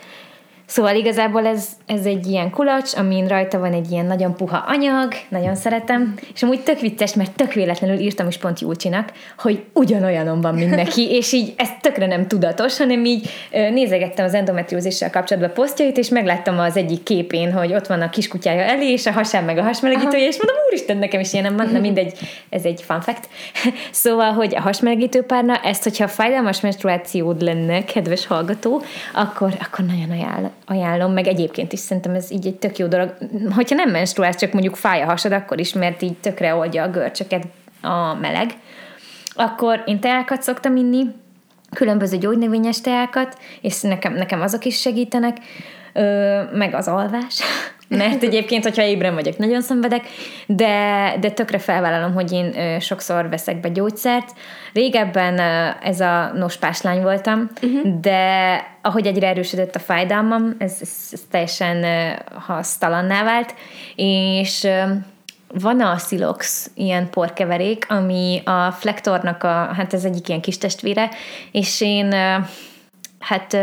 [0.69, 5.13] Szóval igazából ez, ez egy ilyen kulacs, amin rajta van egy ilyen nagyon puha anyag,
[5.29, 10.41] nagyon szeretem, és amúgy tök vicces, mert tök véletlenül írtam is pont Júlcsinak, hogy ugyanolyanon
[10.41, 15.53] van, mint neki, és így ez tökre nem tudatos, hanem így nézegettem az endometriózissal kapcsolatban
[15.53, 19.43] posztjait, és megláttam az egyik képén, hogy ott van a kiskutyája elé, és a hasán
[19.43, 23.01] meg a hasmelegítője, és mondom, úristen, nekem is ilyen nem, nem mindegy, ez egy fun
[23.01, 23.29] fact.
[23.91, 28.81] szóval, hogy a hasmelegítő párna, ezt, hogyha fájdalmas menstruációd lenne, kedves hallgató,
[29.13, 33.17] akkor, akkor nagyon ajánlom ajánlom, meg egyébként is szerintem ez így egy tök jó dolog.
[33.55, 36.89] Hogyha nem menstruálsz, csak mondjuk fáj a hasad, akkor is, mert így tökre oldja a
[36.89, 37.45] görcsöket
[37.81, 38.49] a meleg.
[39.33, 41.05] Akkor én teákat szoktam inni,
[41.75, 45.37] különböző gyógynövényes teákat, és nekem, nekem azok is segítenek,
[45.99, 47.41] ö, meg az alvás,
[47.87, 50.07] mert egyébként, hogyha ébren vagyok, nagyon szenvedek,
[50.47, 54.33] de, de tökre felvállalom, hogy én ö, sokszor veszek be gyógyszert.
[54.73, 57.99] Régebben ö, ez a nospáslány voltam, uh-huh.
[57.99, 63.53] de ahogy egyre erősödött a fájdalmam, ez, ez, ez teljesen ö, hasztalanná vált,
[63.95, 64.83] és ö,
[65.53, 71.09] van a Silox ilyen porkeverék, ami a Flektornak a, hát ez egyik ilyen kis testvére,
[71.51, 72.13] és én
[73.19, 73.57] hát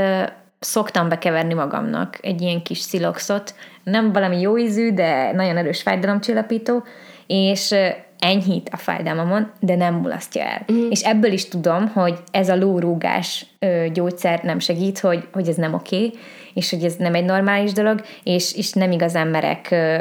[0.59, 6.83] szoktam bekeverni magamnak egy ilyen kis sziloxot, nem valami jó ízű, de nagyon erős fájdalomcsillapító,
[7.27, 7.75] és
[8.19, 10.65] enyhít a fájdalmamon, de nem mulasztja el.
[10.73, 10.91] Mm.
[10.91, 15.57] És ebből is tudom, hogy ez a lórúgás ö, gyógyszer nem segít, hogy, hogy ez
[15.57, 16.19] nem oké, okay,
[16.55, 19.99] és hogy ez nem egy normális dolog, és, és nem igazán merek ö,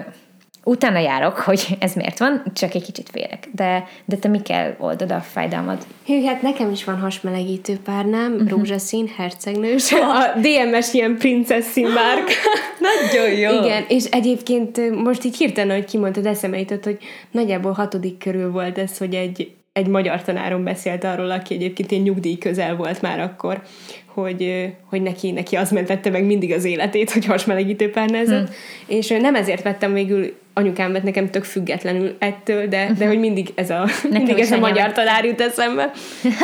[0.67, 3.47] utána járok, hogy ez miért van, csak egy kicsit félek.
[3.51, 5.85] De, de te kell oldod a fájdalmad?
[6.05, 8.49] Hű, hát nekem is van hasmelegítő párnám, uh-huh.
[8.49, 12.29] rózsaszín, hercegnős, a DMS ilyen princeszín márk.
[12.87, 13.63] Nagyon jó!
[13.63, 16.97] Igen, és egyébként most így hirtelen, hogy kimondtad, eszembe jutott, hogy
[17.31, 22.03] nagyjából hatodik körül volt ez, hogy egy, egy magyar tanárom beszélt arról, aki egyébként ilyen
[22.03, 23.61] nyugdíj közel volt már akkor,
[24.05, 28.55] hogy, hogy neki, neki az mentette meg mindig az életét, hogy hasmelegítő párnázott, hmm.
[28.87, 33.51] és nem ezért vettem végül anyukám vett nekem tök függetlenül ettől, de, de hogy mindig
[33.55, 35.91] ez a, mindig ez a magyar tanár jut eszembe.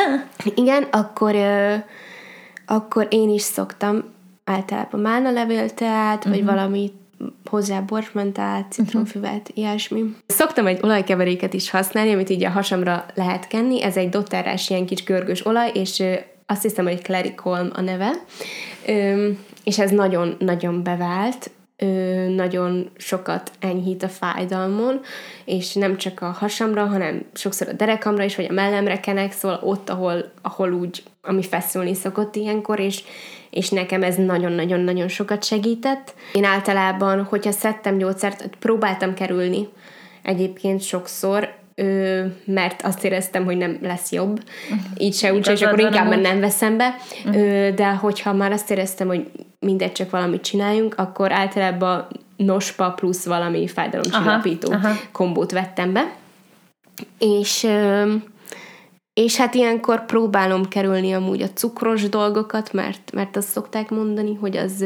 [0.54, 1.34] Igen, akkor,
[2.66, 4.04] akkor én is szoktam
[4.44, 6.32] általában málna teát, uh-huh.
[6.32, 6.54] vagy mhm.
[6.54, 6.92] valami
[7.50, 9.56] hozzá borsmentát, citromfüvet, uh-huh.
[9.56, 10.02] ilyesmi.
[10.26, 13.82] Szoktam egy olajkeveréket is használni, amit így a hasamra lehet kenni.
[13.82, 16.02] Ez egy dotterás ilyen kis görgős olaj, és
[16.46, 18.10] azt hiszem, hogy Clericolm a neve.
[19.64, 21.50] És ez nagyon-nagyon bevált
[22.34, 25.00] nagyon sokat enyhít a fájdalmon,
[25.44, 29.60] és nem csak a hasamra, hanem sokszor a derekamra is, vagy a mellemre kenek, szóval
[29.62, 33.02] ott, ahol, ahol úgy, ami feszülni szokott ilyenkor, és,
[33.50, 36.14] és nekem ez nagyon-nagyon-nagyon sokat segített.
[36.32, 39.68] Én általában, hogyha szedtem gyógyszert, próbáltam kerülni
[40.22, 44.42] egyébként sokszor, ö, mert azt éreztem, hogy nem lesz jobb.
[44.70, 44.84] Uh-huh.
[44.96, 46.96] Így se úgy, és akkor inkább már nem veszem be.
[47.24, 47.42] Uh-huh.
[47.42, 52.06] Ö, de hogyha már azt éreztem, hogy mindegy, csak valamit csináljunk, akkor általában
[52.36, 54.74] nospa plusz valami fájdalomcsillapító
[55.12, 56.14] kombót vettem be.
[57.18, 58.14] És ö,
[59.14, 64.56] és hát ilyenkor próbálom kerülni amúgy a cukros dolgokat, mert, mert azt szokták mondani, hogy
[64.56, 64.84] az,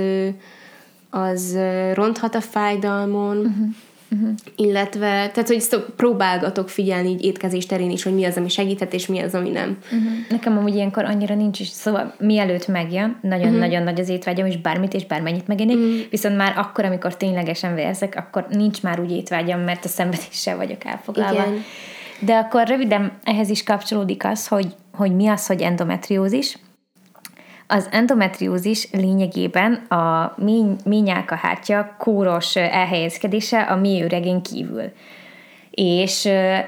[1.11, 1.59] az
[1.94, 3.66] ronthat a fájdalmon, uh-huh.
[4.11, 4.29] Uh-huh.
[4.57, 8.92] Illetve, tehát hogy ezt próbálgatok figyelni így étkezés terén is, hogy mi az, ami segíthet,
[8.92, 9.79] és mi az, ami nem.
[9.85, 10.11] Uh-huh.
[10.31, 13.85] Nekem amúgy ilyenkor annyira nincs is, szóval mielőtt megjön, nagyon-nagyon uh-huh.
[13.85, 16.01] nagy az étvágyam, és bármit és bármennyit megennék, uh-huh.
[16.11, 20.85] viszont már akkor, amikor ténylegesen vérzek, akkor nincs már úgy étvágyam, mert a szenvedéssel vagyok
[20.85, 21.42] elfoglalva.
[21.42, 21.64] Igen.
[22.21, 26.59] De akkor röviden ehhez is kapcsolódik az, hogy, hogy mi az, hogy endometriózis,
[27.67, 30.35] az endometriózis lényegében a
[30.85, 34.93] ményálkahártya kóros elhelyezkedése a mélyüregén kívül
[35.77, 36.25] és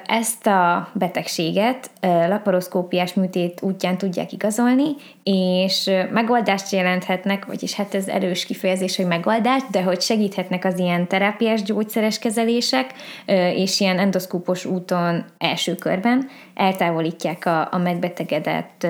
[0.07, 4.85] ezt a betegséget laparoszkópiás műtét útján tudják igazolni,
[5.23, 11.07] és megoldást jelenthetnek, vagyis hát ez erős kifejezés, hogy megoldást, de hogy segíthetnek az ilyen
[11.07, 12.92] terápiás gyógyszeres kezelések,
[13.55, 18.87] és ilyen endoszkópos úton első körben eltávolítják a, a megbetegedett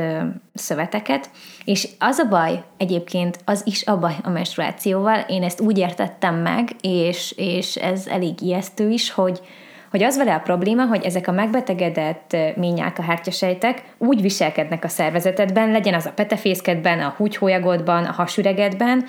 [0.55, 1.31] szöveteket,
[1.65, 6.35] és az a baj egyébként, az is a baj a menstruációval, én ezt úgy értettem
[6.35, 9.41] meg, és, és ez elég ijesztő is, hogy
[9.91, 15.95] hogy az vele a probléma, hogy ezek a megbetegedett ményálkahártyasejtek úgy viselkednek a szervezetedben, legyen
[15.95, 19.05] az a petefészkedben, a húgyhólyagodban, a hasüregedben,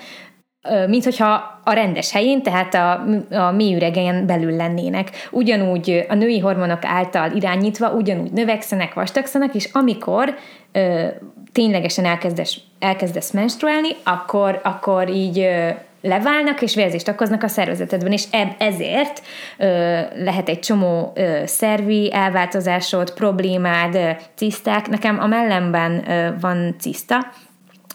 [0.88, 5.10] mint hogyha a rendes helyén, tehát a, a mélyüregen belül lennének.
[5.30, 10.34] Ugyanúgy a női hormonok által irányítva, ugyanúgy növekszenek, vastagszanak, és amikor
[10.72, 11.06] ö,
[11.52, 15.68] ténylegesen elkezdesz, elkezdesz menstruálni, akkor, akkor így ö,
[16.00, 18.24] leválnak, és vérzést okoznak a szervezetedben, és
[18.58, 19.22] ezért
[19.58, 19.66] ö,
[20.14, 24.88] lehet egy csomó ö, szervi elváltozásod, problémád, ö, ciszták.
[24.88, 27.26] Nekem a mellemben ö, van ciszta,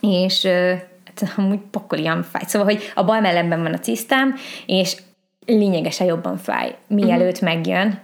[0.02, 0.74] és ö,
[1.06, 2.44] hát, amúgy pokolian fáj.
[2.46, 4.98] Szóval, hogy a bal mellemben van a cisztám, és
[5.46, 7.50] lényegesen jobban fáj, mielőtt uh-huh.
[7.50, 8.00] megjön,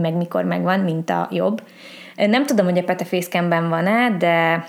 [0.00, 1.62] meg mikor megvan, mint a jobb.
[2.16, 4.66] Nem tudom, hogy a petefészkemben van-e, de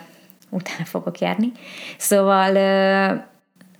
[0.50, 1.52] utána fogok járni.
[1.98, 3.14] Szóval ö,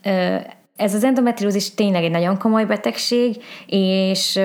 [0.10, 0.36] ö,
[0.78, 4.40] ez az endometriózis tényleg egy nagyon komoly betegség, és,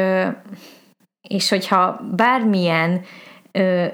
[1.29, 3.01] és hogyha bármilyen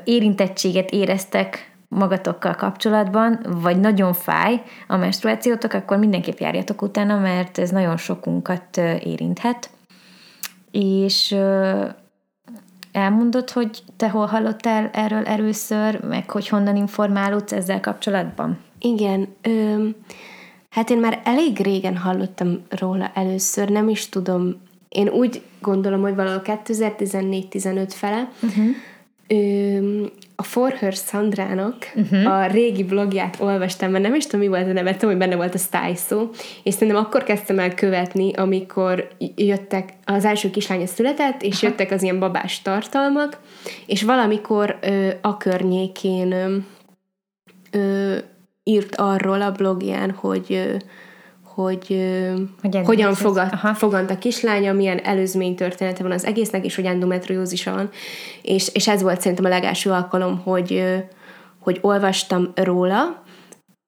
[0.05, 7.71] érintettséget éreztek magatokkal kapcsolatban, vagy nagyon fáj a menstruációtok, akkor mindenképp járjatok utána, mert ez
[7.71, 9.71] nagyon sokunkat érinthet.
[10.71, 11.37] És
[12.93, 18.59] elmondod, hogy te hol hallottál erről először, meg hogy honnan informálódsz ezzel kapcsolatban?
[18.79, 19.89] Igen, ö,
[20.69, 24.61] Hát én már elég régen hallottam róla először, nem is tudom.
[24.89, 28.67] Én úgy gondolom, hogy valahol 2014-15 fele uh-huh.
[29.27, 30.05] ö,
[30.37, 32.33] a For Her Sandrának uh-huh.
[32.33, 35.37] a régi blogját olvastam, mert nem is tudom, mi volt a neve, tudom, hogy benne
[35.37, 36.31] volt a Style szó,
[36.63, 41.71] és szerintem akkor kezdtem el követni, amikor jöttek, az első kislánya született, és uh-huh.
[41.71, 43.41] jöttek az ilyen babás tartalmak,
[43.87, 46.57] és valamikor ö, a környékén ö,
[47.71, 48.17] ö,
[48.69, 50.77] írt arról a blogján, hogy
[51.55, 52.11] hogy,
[52.63, 57.73] hogy hogyan fogad, fogant a kislánya, milyen előzmény története van az egésznek, és hogy endometriózisa
[57.73, 57.91] van.
[58.43, 60.85] És, és ez volt szerintem a legelső alkalom, hogy,
[61.59, 63.23] hogy olvastam róla.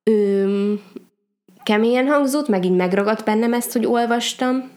[0.02, 0.72] Ö,
[1.62, 4.70] keményen hangzott, meg így megragadt bennem ezt, hogy olvastam,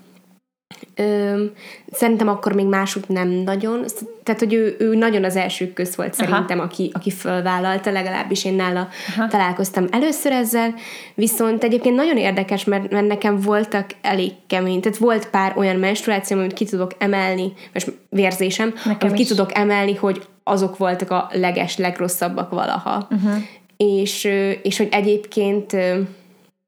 [0.96, 1.44] Ö,
[1.92, 3.86] szerintem akkor még másút nem nagyon,
[4.24, 8.54] tehát hogy ő, ő nagyon az első köz volt szerintem, aki, aki fölvállalta, legalábbis én
[8.54, 9.28] nála Aha.
[9.28, 10.74] találkoztam először ezzel,
[11.16, 16.38] viszont egyébként nagyon érdekes, mert, mert nekem voltak elég kemény, tehát volt pár olyan menstruáció,
[16.38, 19.28] amit ki tudok emelni, most vérzésem, nekem amit is.
[19.28, 23.08] ki tudok emelni, hogy azok voltak a leges, legrosszabbak valaha.
[23.12, 23.44] Uh-huh.
[23.78, 24.24] És,
[24.62, 25.76] és hogy egyébként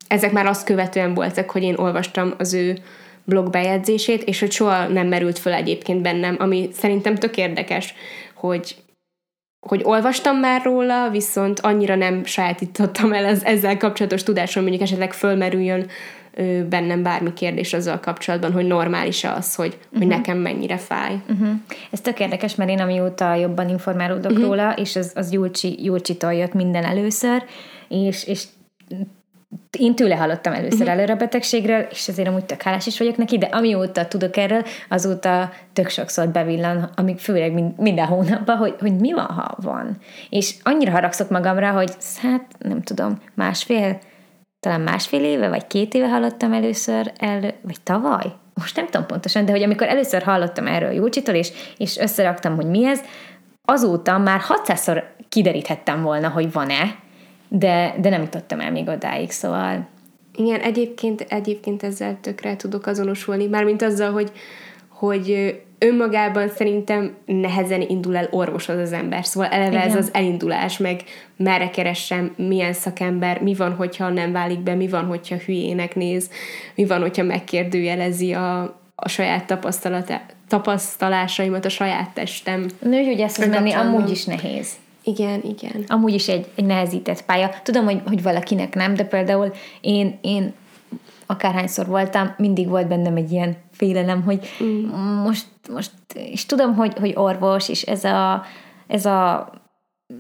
[0.08, 2.78] ezek már azt követően voltak, hogy én olvastam az ő
[3.26, 7.94] blogbejegyzését, és hogy soha nem merült föl egyébként bennem, ami szerintem tök érdekes,
[8.34, 8.76] hogy
[9.68, 15.14] hogy olvastam már róla, viszont annyira nem sajátítottam el az ezzel kapcsolatos tudásom, mondjuk esetleg
[15.14, 15.88] fölmerüljön
[16.34, 19.98] ö, bennem bármi kérdés azzal kapcsolatban, hogy normális az, hogy, uh-huh.
[19.98, 20.16] hogy mhm.
[20.16, 21.16] nekem mennyire fáj.
[21.30, 21.50] Uh-huh.
[21.92, 24.46] Ez tök érdekes, mert én amióta jobban informálódok uh-huh.
[24.46, 27.44] róla, és az, az Julcsi, Julcsitól jött minden először,
[27.88, 28.44] és, és
[29.78, 30.94] én tőle hallottam először uh-huh.
[30.94, 34.64] előre a betegségről, és ezért amúgy tök hálás is vagyok neki, de amióta tudok erről,
[34.90, 39.98] azóta tök sokszor bevillan, amíg főleg minden hónapban, hogy, hogy mi van, ha van.
[40.30, 41.92] És annyira haragszok magamra, hogy
[42.22, 44.00] hát nem tudom, másfél,
[44.60, 48.26] talán másfél éve, vagy két éve hallottam először el, vagy tavaly?
[48.54, 52.66] Most nem tudom pontosan, de hogy amikor először hallottam erről Júcsitól, és, és összeraktam, hogy
[52.66, 53.02] mi ez,
[53.66, 56.96] azóta már 600-szor kideríthettem volna, hogy van-e,
[57.48, 59.88] de, de nem jutottam el még odáig, szóval...
[60.38, 64.32] Igen, egyébként, egyébként ezzel tökre tudok azonosulni, mármint azzal, hogy,
[64.90, 69.88] hogy önmagában szerintem nehezen indul el orvoshoz az ember, szóval eleve Igen.
[69.88, 71.02] ez az elindulás, meg
[71.38, 76.30] merre keressem, milyen szakember, mi van, hogyha nem válik be, mi van, hogyha hülyének néz,
[76.76, 78.62] mi van, hogyha megkérdőjelezi a,
[78.96, 79.60] a saját
[80.48, 82.66] tapasztalásaimat, a saját testem.
[82.80, 84.70] Nő, hogy ezt menni amúgy is nehéz.
[85.06, 85.84] Igen, igen.
[85.88, 87.50] Amúgy is egy, egy nehezített pálya.
[87.64, 90.54] Tudom, hogy, hogy valakinek nem, de például én, én
[91.26, 94.90] akárhányszor voltam, mindig volt bennem egy ilyen félelem, hogy mm.
[95.24, 98.44] most, most, és tudom, hogy, hogy orvos, és ez a,
[98.88, 99.50] ez a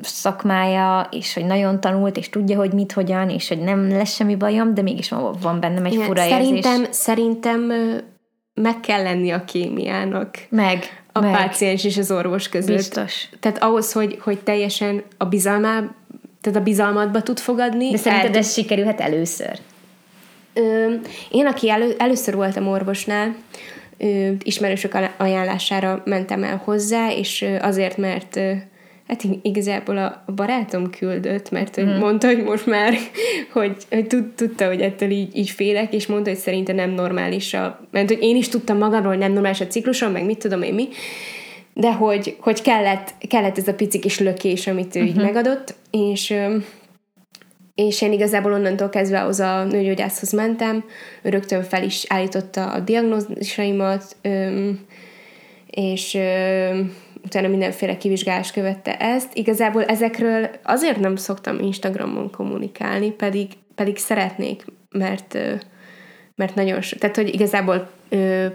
[0.01, 4.35] szakmája, és hogy nagyon tanult, és tudja, hogy mit, hogyan, és hogy nem lesz semmi
[4.35, 5.09] bajom, de mégis
[5.41, 6.95] van bennem egy Igen, fura szerintem, érzés.
[6.95, 7.71] Szerintem
[8.53, 10.37] meg kell lenni a kémiának.
[10.49, 11.31] Meg a meg.
[11.31, 12.75] páciens és az orvos között.
[12.75, 13.29] Biztos.
[13.39, 15.83] Tehát ahhoz, hogy, hogy teljesen a bizalmá,
[16.41, 17.91] tehát a bizalmatba tud fogadni.
[17.91, 18.37] De szerinted el...
[18.37, 19.59] ez sikerülhet először?
[20.53, 20.93] Ö,
[21.31, 23.35] én, aki elő, először voltam orvosnál,
[23.97, 28.39] ö, ismerősök ajánlására mentem el hozzá, és azért, mert
[29.07, 31.97] Hát igazából a barátom küldött, mert mm.
[31.97, 32.93] mondta, hogy most már,
[33.53, 37.53] hogy, hogy tud, tudta, hogy ettől így, így félek, és mondta, hogy szerintem nem normális
[37.53, 37.87] a...
[37.91, 40.73] Mert hogy én is tudtam magamról, hogy nem normális a ciklusom, meg mit tudom én
[40.73, 40.87] mi,
[41.73, 45.07] de hogy, hogy kellett, kellett ez a pici kis lökés, amit ő uh-huh.
[45.07, 45.25] így mhm.
[45.25, 46.33] megadott, és
[47.75, 50.83] és én igazából onnantól kezdve az a nőgyógyászhoz mentem,
[51.21, 54.15] ő rögtön fel is állította a diagnózisaimat,
[55.69, 56.17] és
[57.25, 59.33] utána mindenféle kivizsgálás követte ezt.
[59.33, 65.37] Igazából ezekről azért nem szoktam Instagramon kommunikálni, pedig, pedig szeretnék, mert
[66.35, 67.89] mert nagyon sok, tehát hogy igazából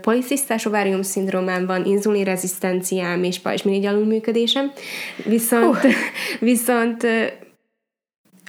[0.01, 4.73] policisztás ovárium szindrómám van, inzulinrezisztenciám és pajzsmirigy alulműködésem,
[5.25, 5.91] viszont, uh.
[6.51, 7.07] viszont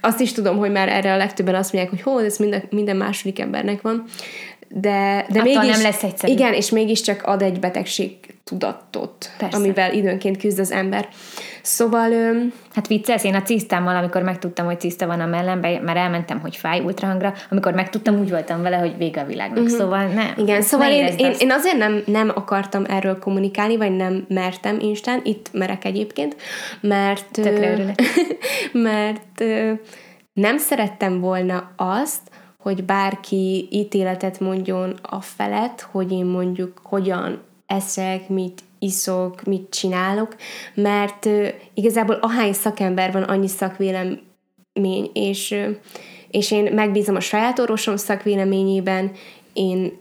[0.00, 2.96] azt is tudom, hogy már erre a legtöbben azt mondják, hogy hol, ez minden, minden
[2.96, 4.04] második embernek van,
[4.74, 6.32] de, de mégis, nem lesz egyszerű.
[6.32, 9.56] Igen, és mégiscsak ad egy betegség tudatot, Persze.
[9.56, 11.08] amivel időnként küzd az ember.
[11.62, 12.12] Szóval...
[12.12, 16.40] Öm, hát viccelsz, én a cisztámmal, amikor megtudtam, hogy ciszta van a mellemben, mert elmentem,
[16.40, 19.64] hogy fáj ultrahangra, amikor megtudtam, úgy voltam vele, hogy vége a világnak.
[19.64, 19.78] Uh-huh.
[19.78, 20.32] Szóval nem.
[20.36, 25.20] Igen, szóval én, én, én, azért nem, nem akartam erről kommunikálni, vagy nem mertem Instán,
[25.24, 26.36] itt merek egyébként,
[26.80, 27.30] mert...
[27.30, 27.94] Tökre
[28.72, 29.44] mert
[30.32, 32.20] nem szerettem volna azt,
[32.62, 40.36] hogy bárki ítéletet mondjon a felett, hogy én mondjuk hogyan eszek, mit iszok, mit csinálok,
[40.74, 41.28] mert
[41.74, 45.54] igazából ahány szakember van, annyi szakvélemény, és,
[46.30, 49.12] és én megbízom a saját orvosom szakvéleményében,
[49.52, 49.98] én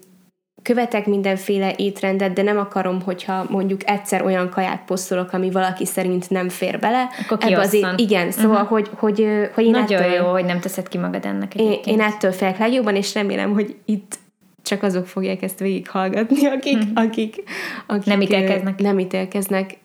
[0.63, 6.29] követek mindenféle étrendet, de nem akarom, hogyha mondjuk egyszer olyan kaját posztolok, ami valaki szerint
[6.29, 7.09] nem fér bele.
[7.21, 8.69] Akkor Ebbe az é- Igen, szóval, uh-huh.
[8.69, 12.01] hogy, hogy, hogy én Nagyon ettől, jó, hogy nem teszed ki magad ennek én, én
[12.01, 14.19] ettől félek legjobban, és remélem, hogy itt
[14.63, 16.91] csak azok fogják ezt végighallgatni, akik, uh-huh.
[16.95, 17.43] akik,
[17.87, 18.79] akik nem ítélkeznek.
[18.79, 19.77] Nem ítélkeznek,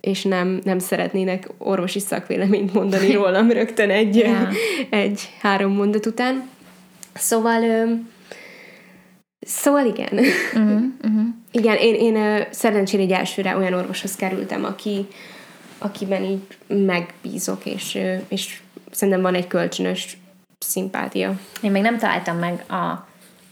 [0.00, 4.48] és nem, nem szeretnének orvosi szakvéleményt mondani rólam rögtön egy, yeah.
[4.90, 6.48] egy három mondat után.
[7.14, 7.60] Szóval
[9.44, 10.18] Szóval igen.
[10.54, 11.26] Uh-huh, uh-huh.
[11.50, 15.06] Igen, én, én szerencsére egy elsőre olyan orvoshoz kerültem, aki,
[15.78, 20.16] akiben így megbízok, és, és szerintem van egy kölcsönös
[20.58, 21.40] szimpátia.
[21.62, 23.06] Én még nem találtam meg a,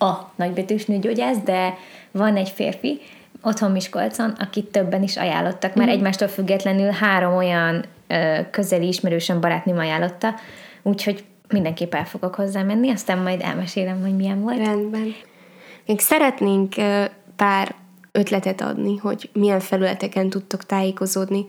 [0.05, 1.77] a nagybetűs nőgyógyász, de
[2.11, 3.01] van egy férfi,
[3.43, 5.93] otthon Miskolcon, akit többen is ajánlottak, mert uh-huh.
[5.93, 10.35] egymástól függetlenül három olyan ö, közeli ismerősen barátnőm ajánlotta,
[10.83, 14.57] úgyhogy mindenképp el fogok hozzá menni, aztán majd elmesélem, hogy milyen volt.
[14.57, 15.15] Rendben.
[15.87, 16.75] Még szeretnénk
[17.37, 17.75] pár
[18.13, 21.45] ötletet adni, hogy milyen felületeken tudtok tájékozódni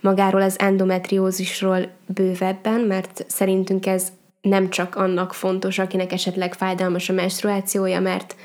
[0.00, 4.08] magáról az endometriózisról bővebben, mert szerintünk ez
[4.40, 8.36] nem csak annak fontos, akinek esetleg fájdalmas a menstruációja, mert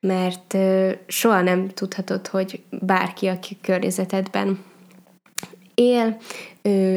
[0.00, 0.56] mert
[1.06, 4.64] soha nem tudhatod, hogy bárki, aki környezetedben
[5.78, 6.16] él,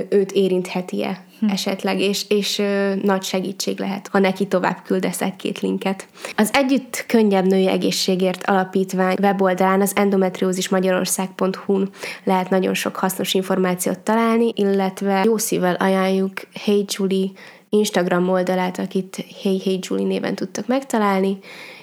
[0.09, 1.49] őt érintheti-e hm.
[1.49, 2.61] esetleg, és, és
[3.01, 6.07] nagy segítség lehet, ha neki tovább küldesz egy-két linket.
[6.35, 11.89] Az Együtt Könnyebb Női Egészségért Alapítvány weboldalán az endometriózismagyarország.hu-n
[12.23, 17.29] lehet nagyon sok hasznos információt találni, illetve jó szívvel ajánljuk Hey Julie
[17.69, 21.39] Instagram oldalát, akit Hey Hey Julie néven tudtak megtalálni,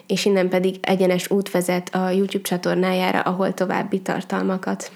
[0.07, 4.91] és innen pedig egyenes út vezet a YouTube csatornájára, ahol további tartalmakat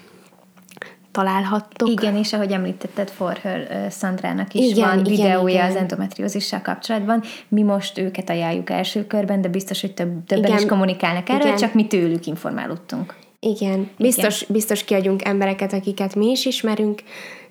[1.13, 1.89] találhattok.
[1.89, 5.69] Igen, és ahogy említetted, For Her Szandrának is igen, van videója igen.
[5.69, 7.23] az endometriózissal kapcsolatban.
[7.47, 10.57] Mi most őket ajánljuk első körben, de biztos, hogy több, többen igen.
[10.57, 11.57] is kommunikálnak erről, igen.
[11.57, 13.15] csak mi tőlük informálódtunk.
[13.39, 14.53] Igen, biztos, igen.
[14.53, 17.01] biztos kiadjunk embereket, akiket mi is ismerünk,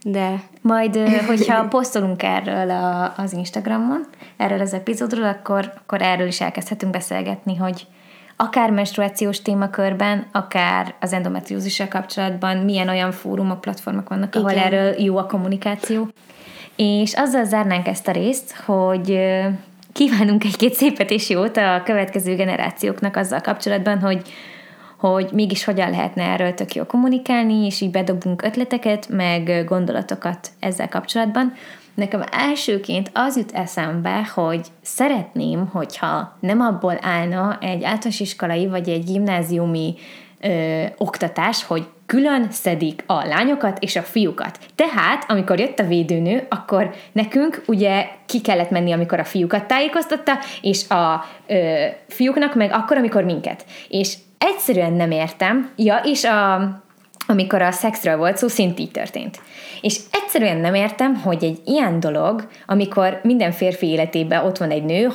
[0.05, 0.43] de...
[0.61, 0.97] Majd,
[1.27, 4.07] hogyha posztolunk erről a, az Instagramon,
[4.37, 7.87] erről az epizódról, akkor, akkor erről is elkezdhetünk beszélgetni, hogy,
[8.43, 14.63] akár menstruációs témakörben, akár az endometriózissal kapcsolatban milyen olyan fórumok, platformok vannak, ahol Igen.
[14.63, 16.09] erről jó a kommunikáció.
[16.77, 19.19] És azzal zárnánk ezt a részt, hogy
[19.93, 24.23] kívánunk egy-két szépet és jót a következő generációknak azzal kapcsolatban, hogy
[24.99, 30.89] hogy mégis hogyan lehetne erről tök jó kommunikálni, és így bedobunk ötleteket, meg gondolatokat ezzel
[30.89, 31.53] kapcsolatban.
[31.95, 38.89] Nekem elsőként az jut eszembe, hogy szeretném, hogyha nem abból állna egy általános iskolai vagy
[38.89, 39.95] egy gimnáziumi
[40.41, 44.59] ö, oktatás, hogy külön szedik a lányokat és a fiúkat.
[44.75, 50.39] Tehát, amikor jött a védőnő, akkor nekünk ugye ki kellett menni, amikor a fiúkat tájékoztatta,
[50.61, 53.65] és a ö, fiúknak meg akkor, amikor minket.
[53.89, 55.71] És egyszerűen nem értem.
[55.77, 56.55] Ja, és a,
[57.33, 59.41] amikor a szexről volt szó, szint így történt.
[59.81, 64.85] És egyszerűen nem értem, hogy egy ilyen dolog, amikor minden férfi életében ott van egy
[64.85, 65.09] nő,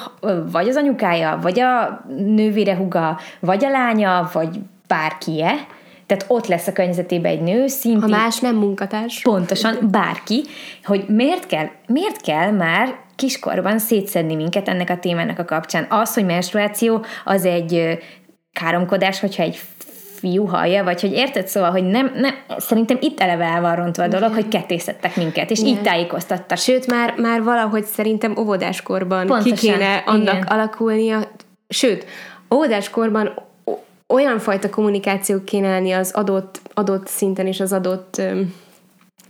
[0.52, 4.50] vagy az anyukája, vagy a nővére huga, vagy a lánya, vagy
[4.88, 5.54] bárkie,
[6.06, 8.02] tehát ott lesz a környezetében egy nő, szintén...
[8.02, 9.22] Ha más nem munkatárs.
[9.22, 10.44] Pontosan, bárki,
[10.84, 15.86] hogy miért kell, miért kell már kiskorban szétszedni minket ennek a témának a kapcsán.
[15.90, 18.00] Az, hogy menstruáció, az egy
[18.54, 19.60] káromkodás, hogyha egy
[20.20, 24.04] fiú hallja, vagy hogy érted, szóval, hogy nem, nem szerintem itt eleve el van rontva
[24.04, 25.72] a dolog, hogy kettészettek minket, és Igen.
[25.72, 26.58] így tájékoztattak.
[26.58, 29.58] Sőt, már, már valahogy szerintem óvodáskorban Pontosan.
[29.58, 30.48] ki kéne annak Igen.
[30.48, 31.20] alakulnia,
[31.68, 32.06] sőt,
[32.54, 33.46] óvodáskorban
[34.08, 38.54] olyan fajta kommunikáció kéne lenni az adott, adott szinten és az adott öm,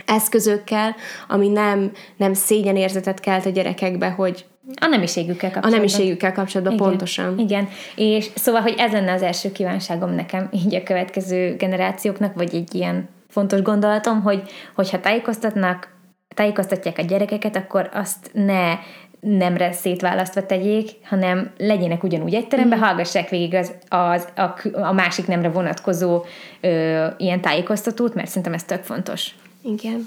[0.05, 0.95] eszközökkel,
[1.27, 5.73] ami nem, nem szégyenérzetet kelt a gyerekekbe, hogy a nemiségükkel kapcsolatban.
[5.73, 7.39] A nemiségükkel kapcsolatban, igen, pontosan.
[7.39, 12.55] Igen, és szóval, hogy ez lenne az első kívánságom nekem így a következő generációknak, vagy
[12.55, 14.41] egy ilyen fontos gondolatom, hogy
[14.75, 15.95] hogyha tájékoztatnak,
[16.35, 18.77] tájékoztatják a gyerekeket, akkor azt ne
[19.19, 22.81] nemre szétválasztva tegyék, hanem legyenek ugyanúgy egy teremben, mm.
[22.81, 26.23] hallgassák végig az, az, a, a másik nemre vonatkozó
[26.61, 29.35] ö, ilyen tájékoztatót, mert szerintem ez tök fontos.
[29.61, 30.05] Igen.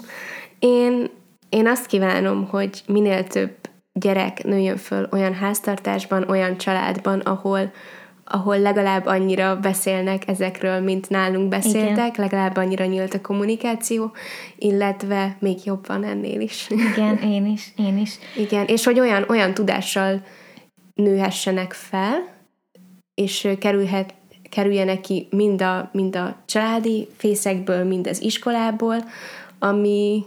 [0.59, 1.09] Én,
[1.49, 3.51] én azt kívánom, hogy minél több
[3.93, 7.71] gyerek nőjön föl olyan háztartásban, olyan családban, ahol,
[8.25, 12.13] ahol legalább annyira beszélnek ezekről, mint nálunk beszéltek, Igen.
[12.15, 14.11] legalább annyira nyílt a kommunikáció,
[14.57, 16.69] illetve még jobb van ennél is.
[16.69, 18.17] Igen, én is, én is.
[18.37, 20.21] Igen, és hogy olyan, olyan tudással
[20.93, 22.39] nőhessenek fel,
[23.13, 24.13] és kerülhet,
[24.49, 28.97] kerüljenek ki mind a, mind a családi fészekből, mind az iskolából,
[29.59, 30.23] ami,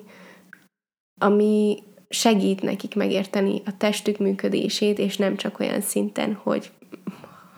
[1.20, 1.82] ami
[2.14, 6.70] segít nekik megérteni a testük működését, és nem csak olyan szinten, hogy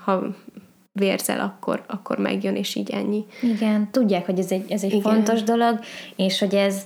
[0.05, 0.35] ha
[0.93, 3.25] vérzel, akkor, akkor megjön, és így ennyi.
[3.43, 5.13] Igen, tudják, hogy ez egy, ez egy Igen.
[5.13, 5.81] fontos dolog,
[6.17, 6.83] és hogy ez,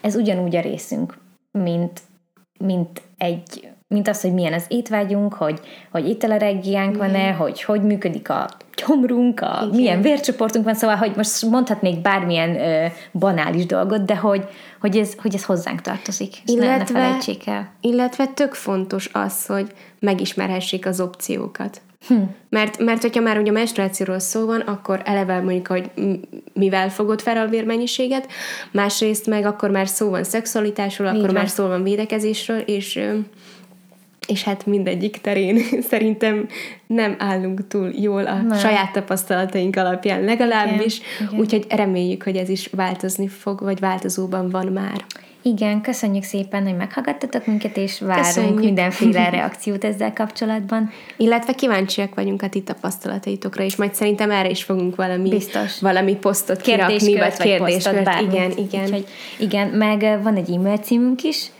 [0.00, 1.18] ez ugyanúgy a részünk,
[1.50, 2.00] mint,
[2.58, 8.30] mint egy mint az, hogy milyen az étvágyunk, hogy, hogy ételereggiánk van-e, hogy hogy működik
[8.30, 9.76] a gyomrunk, a, Igen.
[9.76, 14.48] milyen vércsoportunk van, szóval, hogy most mondhatnék bármilyen ö, banális dolgot, de hogy,
[14.80, 17.72] hogy, ez, hogy ez hozzánk tartozik, illetve, ne, ne el.
[17.80, 21.80] Illetve tök fontos az, hogy megismerhessék az opciókat.
[22.08, 22.14] Hm.
[22.48, 25.90] Mert, mert hogyha már ugye a menstruációról szó van, akkor eleve mondjuk, hogy
[26.52, 28.28] mivel fogod fel a vérmennyiséget,
[28.70, 33.00] másrészt meg akkor már szó van szexualitásról, akkor már szó van védekezésről, és
[34.26, 35.60] és hát mindegyik terén
[35.90, 36.48] szerintem
[36.86, 38.58] nem állunk túl jól a nem.
[38.58, 41.00] saját tapasztalataink alapján legalábbis,
[41.36, 45.04] úgyhogy reméljük, hogy ez is változni fog, vagy változóban van már.
[45.46, 48.60] Igen, köszönjük szépen, hogy meghallgattatok minket, és várunk köszönjük.
[48.60, 50.90] mindenféle reakciót ezzel kapcsolatban.
[51.16, 55.80] Illetve kíváncsiak vagyunk a ti tapasztalataitokra, és majd szerintem erre is fogunk valami, Biztos.
[55.80, 57.90] valami posztot kirakni, vagy kérdést.
[58.20, 58.84] Igen, igen.
[58.84, 59.06] Úgyhogy,
[59.38, 61.50] igen, meg van egy e-mail címünk is,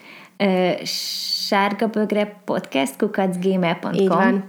[1.47, 4.45] sárgabögre podcast kukacgmail.com Így van.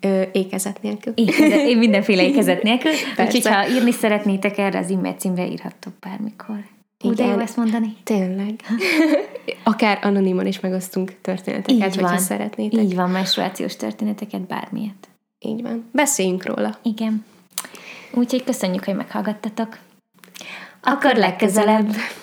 [0.00, 1.12] Ö, ékezet nélkül.
[1.16, 2.90] Ékezet, én mindenféle ékezet nélkül.
[3.24, 6.56] Úgyhogy ha írni szeretnétek erre az e-mail címre, írhattok bármikor.
[7.04, 7.96] Úgy de jó ezt mondani.
[8.04, 8.60] Tényleg.
[9.62, 12.18] Akár anonimon is megosztunk történeteket, Így van.
[12.18, 12.82] szeretnétek.
[12.84, 15.08] Így van, menstruációs történeteket, bármilyet.
[15.38, 15.88] Így van.
[15.92, 16.78] Beszéljünk róla.
[16.82, 17.24] Igen.
[18.12, 19.78] Úgyhogy köszönjük, hogy meghallgattatok.
[20.82, 21.86] Akkor legközelebb.
[21.86, 22.21] legközelebb.